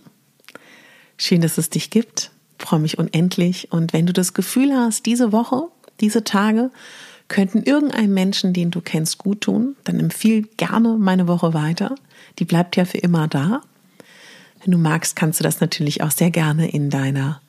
Schön, 1.17 1.41
dass 1.41 1.57
es 1.57 1.69
dich 1.69 1.89
gibt. 1.89 2.31
Ich 2.59 2.65
freue 2.65 2.79
mich 2.79 2.97
unendlich. 2.97 3.73
Und 3.73 3.91
wenn 3.91 4.05
du 4.05 4.13
das 4.13 4.33
Gefühl 4.33 4.73
hast, 4.73 5.05
diese 5.05 5.33
Woche, 5.33 5.63
diese 5.99 6.23
Tage 6.23 6.71
könnten 7.31 7.63
irgendeinem 7.63 8.13
Menschen, 8.13 8.53
den 8.53 8.69
du 8.69 8.81
kennst, 8.81 9.17
gut 9.17 9.41
tun, 9.41 9.75
dann 9.83 9.99
empfiehl 9.99 10.43
gerne 10.57 10.97
meine 10.99 11.27
Woche 11.27 11.53
weiter. 11.53 11.95
Die 12.37 12.45
bleibt 12.45 12.75
ja 12.75 12.85
für 12.85 12.99
immer 12.99 13.27
da. 13.27 13.61
Wenn 14.63 14.71
du 14.71 14.77
magst, 14.77 15.15
kannst 15.15 15.39
du 15.39 15.43
das 15.43 15.59
natürlich 15.59 16.03
auch 16.03 16.11
sehr 16.11 16.29
gerne 16.29 16.69
in 16.69 16.91
deiner 16.91 17.41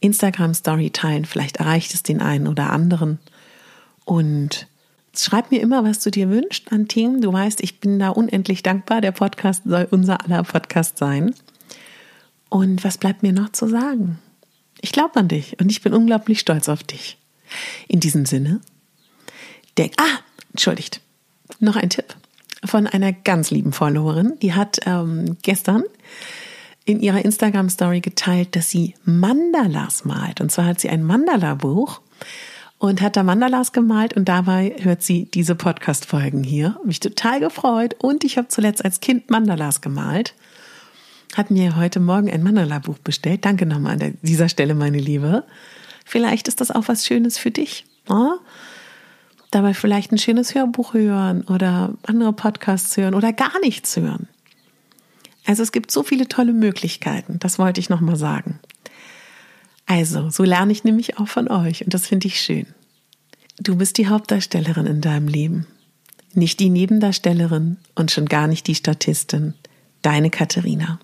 Instagram 0.00 0.54
Story 0.54 0.90
teilen. 0.90 1.24
Vielleicht 1.24 1.56
erreicht 1.56 1.92
es 1.94 2.02
den 2.02 2.20
einen 2.20 2.46
oder 2.46 2.70
anderen. 2.70 3.18
Und 4.04 4.68
Schreib 5.16 5.50
mir 5.50 5.60
immer, 5.60 5.82
was 5.82 6.00
du 6.00 6.10
dir 6.10 6.30
wünschst 6.30 6.70
an 6.72 6.86
Themen. 6.86 7.20
Du 7.20 7.32
weißt, 7.32 7.62
ich 7.62 7.80
bin 7.80 7.98
da 7.98 8.10
unendlich 8.10 8.62
dankbar. 8.62 9.00
Der 9.00 9.12
Podcast 9.12 9.62
soll 9.64 9.88
unser 9.90 10.24
aller 10.24 10.44
Podcast 10.44 10.98
sein. 10.98 11.34
Und 12.48 12.84
was 12.84 12.98
bleibt 12.98 13.22
mir 13.22 13.32
noch 13.32 13.50
zu 13.50 13.68
sagen? 13.68 14.18
Ich 14.80 14.92
glaube 14.92 15.16
an 15.16 15.28
dich 15.28 15.58
und 15.60 15.70
ich 15.70 15.82
bin 15.82 15.92
unglaublich 15.92 16.40
stolz 16.40 16.68
auf 16.68 16.84
dich. 16.84 17.18
In 17.88 17.98
diesem 17.98 18.24
Sinne, 18.24 18.60
denk, 19.80 19.94
ah, 19.98 20.18
entschuldigt, 20.52 21.00
noch 21.58 21.76
ein 21.76 21.90
Tipp 21.90 22.14
von 22.64 22.86
einer 22.86 23.12
ganz 23.12 23.50
lieben 23.50 23.72
Followerin. 23.72 24.38
Die 24.42 24.52
hat 24.52 24.80
ähm, 24.86 25.38
gestern 25.42 25.84
in 26.84 27.00
ihrer 27.00 27.24
Instagram-Story 27.24 28.00
geteilt, 28.00 28.56
dass 28.56 28.70
sie 28.70 28.94
Mandalas 29.04 30.04
malt. 30.04 30.40
Und 30.40 30.52
zwar 30.52 30.66
hat 30.66 30.80
sie 30.80 30.90
ein 30.90 31.02
Mandala-Buch 31.02 32.00
und 32.78 33.00
hat 33.00 33.16
da 33.16 33.22
Mandalas 33.22 33.72
gemalt 33.72 34.14
und 34.14 34.28
dabei 34.28 34.74
hört 34.80 35.02
sie 35.02 35.26
diese 35.26 35.54
Podcast-Folgen 35.54 36.42
hier. 36.42 36.78
Mich 36.84 37.00
total 37.00 37.40
gefreut 37.40 37.94
und 37.98 38.24
ich 38.24 38.36
habe 38.36 38.48
zuletzt 38.48 38.84
als 38.84 39.00
Kind 39.00 39.30
Mandalas 39.30 39.80
gemalt. 39.80 40.34
Hat 41.36 41.50
mir 41.50 41.76
heute 41.76 42.00
Morgen 42.00 42.30
ein 42.30 42.42
Mandala-Buch 42.42 42.98
bestellt. 42.98 43.44
Danke 43.44 43.64
nochmal 43.64 44.02
an 44.02 44.18
dieser 44.22 44.48
Stelle, 44.48 44.74
meine 44.74 44.98
Liebe. 44.98 45.44
Vielleicht 46.04 46.48
ist 46.48 46.60
das 46.60 46.70
auch 46.70 46.88
was 46.88 47.06
Schönes 47.06 47.38
für 47.38 47.50
dich. 47.50 47.86
Oh? 48.08 48.32
Dabei 49.50 49.74
vielleicht 49.74 50.12
ein 50.12 50.18
schönes 50.18 50.54
Hörbuch 50.54 50.94
hören 50.94 51.42
oder 51.42 51.94
andere 52.04 52.32
Podcasts 52.32 52.96
hören 52.96 53.14
oder 53.14 53.32
gar 53.32 53.58
nichts 53.60 53.96
hören. 53.96 54.28
Also 55.46 55.62
es 55.62 55.72
gibt 55.72 55.90
so 55.90 56.02
viele 56.02 56.28
tolle 56.28 56.52
Möglichkeiten, 56.52 57.38
das 57.40 57.58
wollte 57.58 57.80
ich 57.80 57.88
nochmal 57.88 58.16
sagen. 58.16 58.60
Also, 59.86 60.30
so 60.30 60.44
lerne 60.44 60.70
ich 60.70 60.84
nämlich 60.84 61.18
auch 61.18 61.26
von 61.26 61.48
euch 61.48 61.84
und 61.84 61.92
das 61.92 62.06
finde 62.06 62.28
ich 62.28 62.40
schön. 62.40 62.66
Du 63.58 63.76
bist 63.76 63.98
die 63.98 64.06
Hauptdarstellerin 64.06 64.86
in 64.86 65.00
deinem 65.00 65.26
Leben, 65.26 65.66
nicht 66.32 66.60
die 66.60 66.70
Nebendarstellerin 66.70 67.76
und 67.96 68.12
schon 68.12 68.26
gar 68.26 68.46
nicht 68.46 68.68
die 68.68 68.76
Statistin. 68.76 69.54
Deine 70.02 70.30
Katharina. 70.30 71.00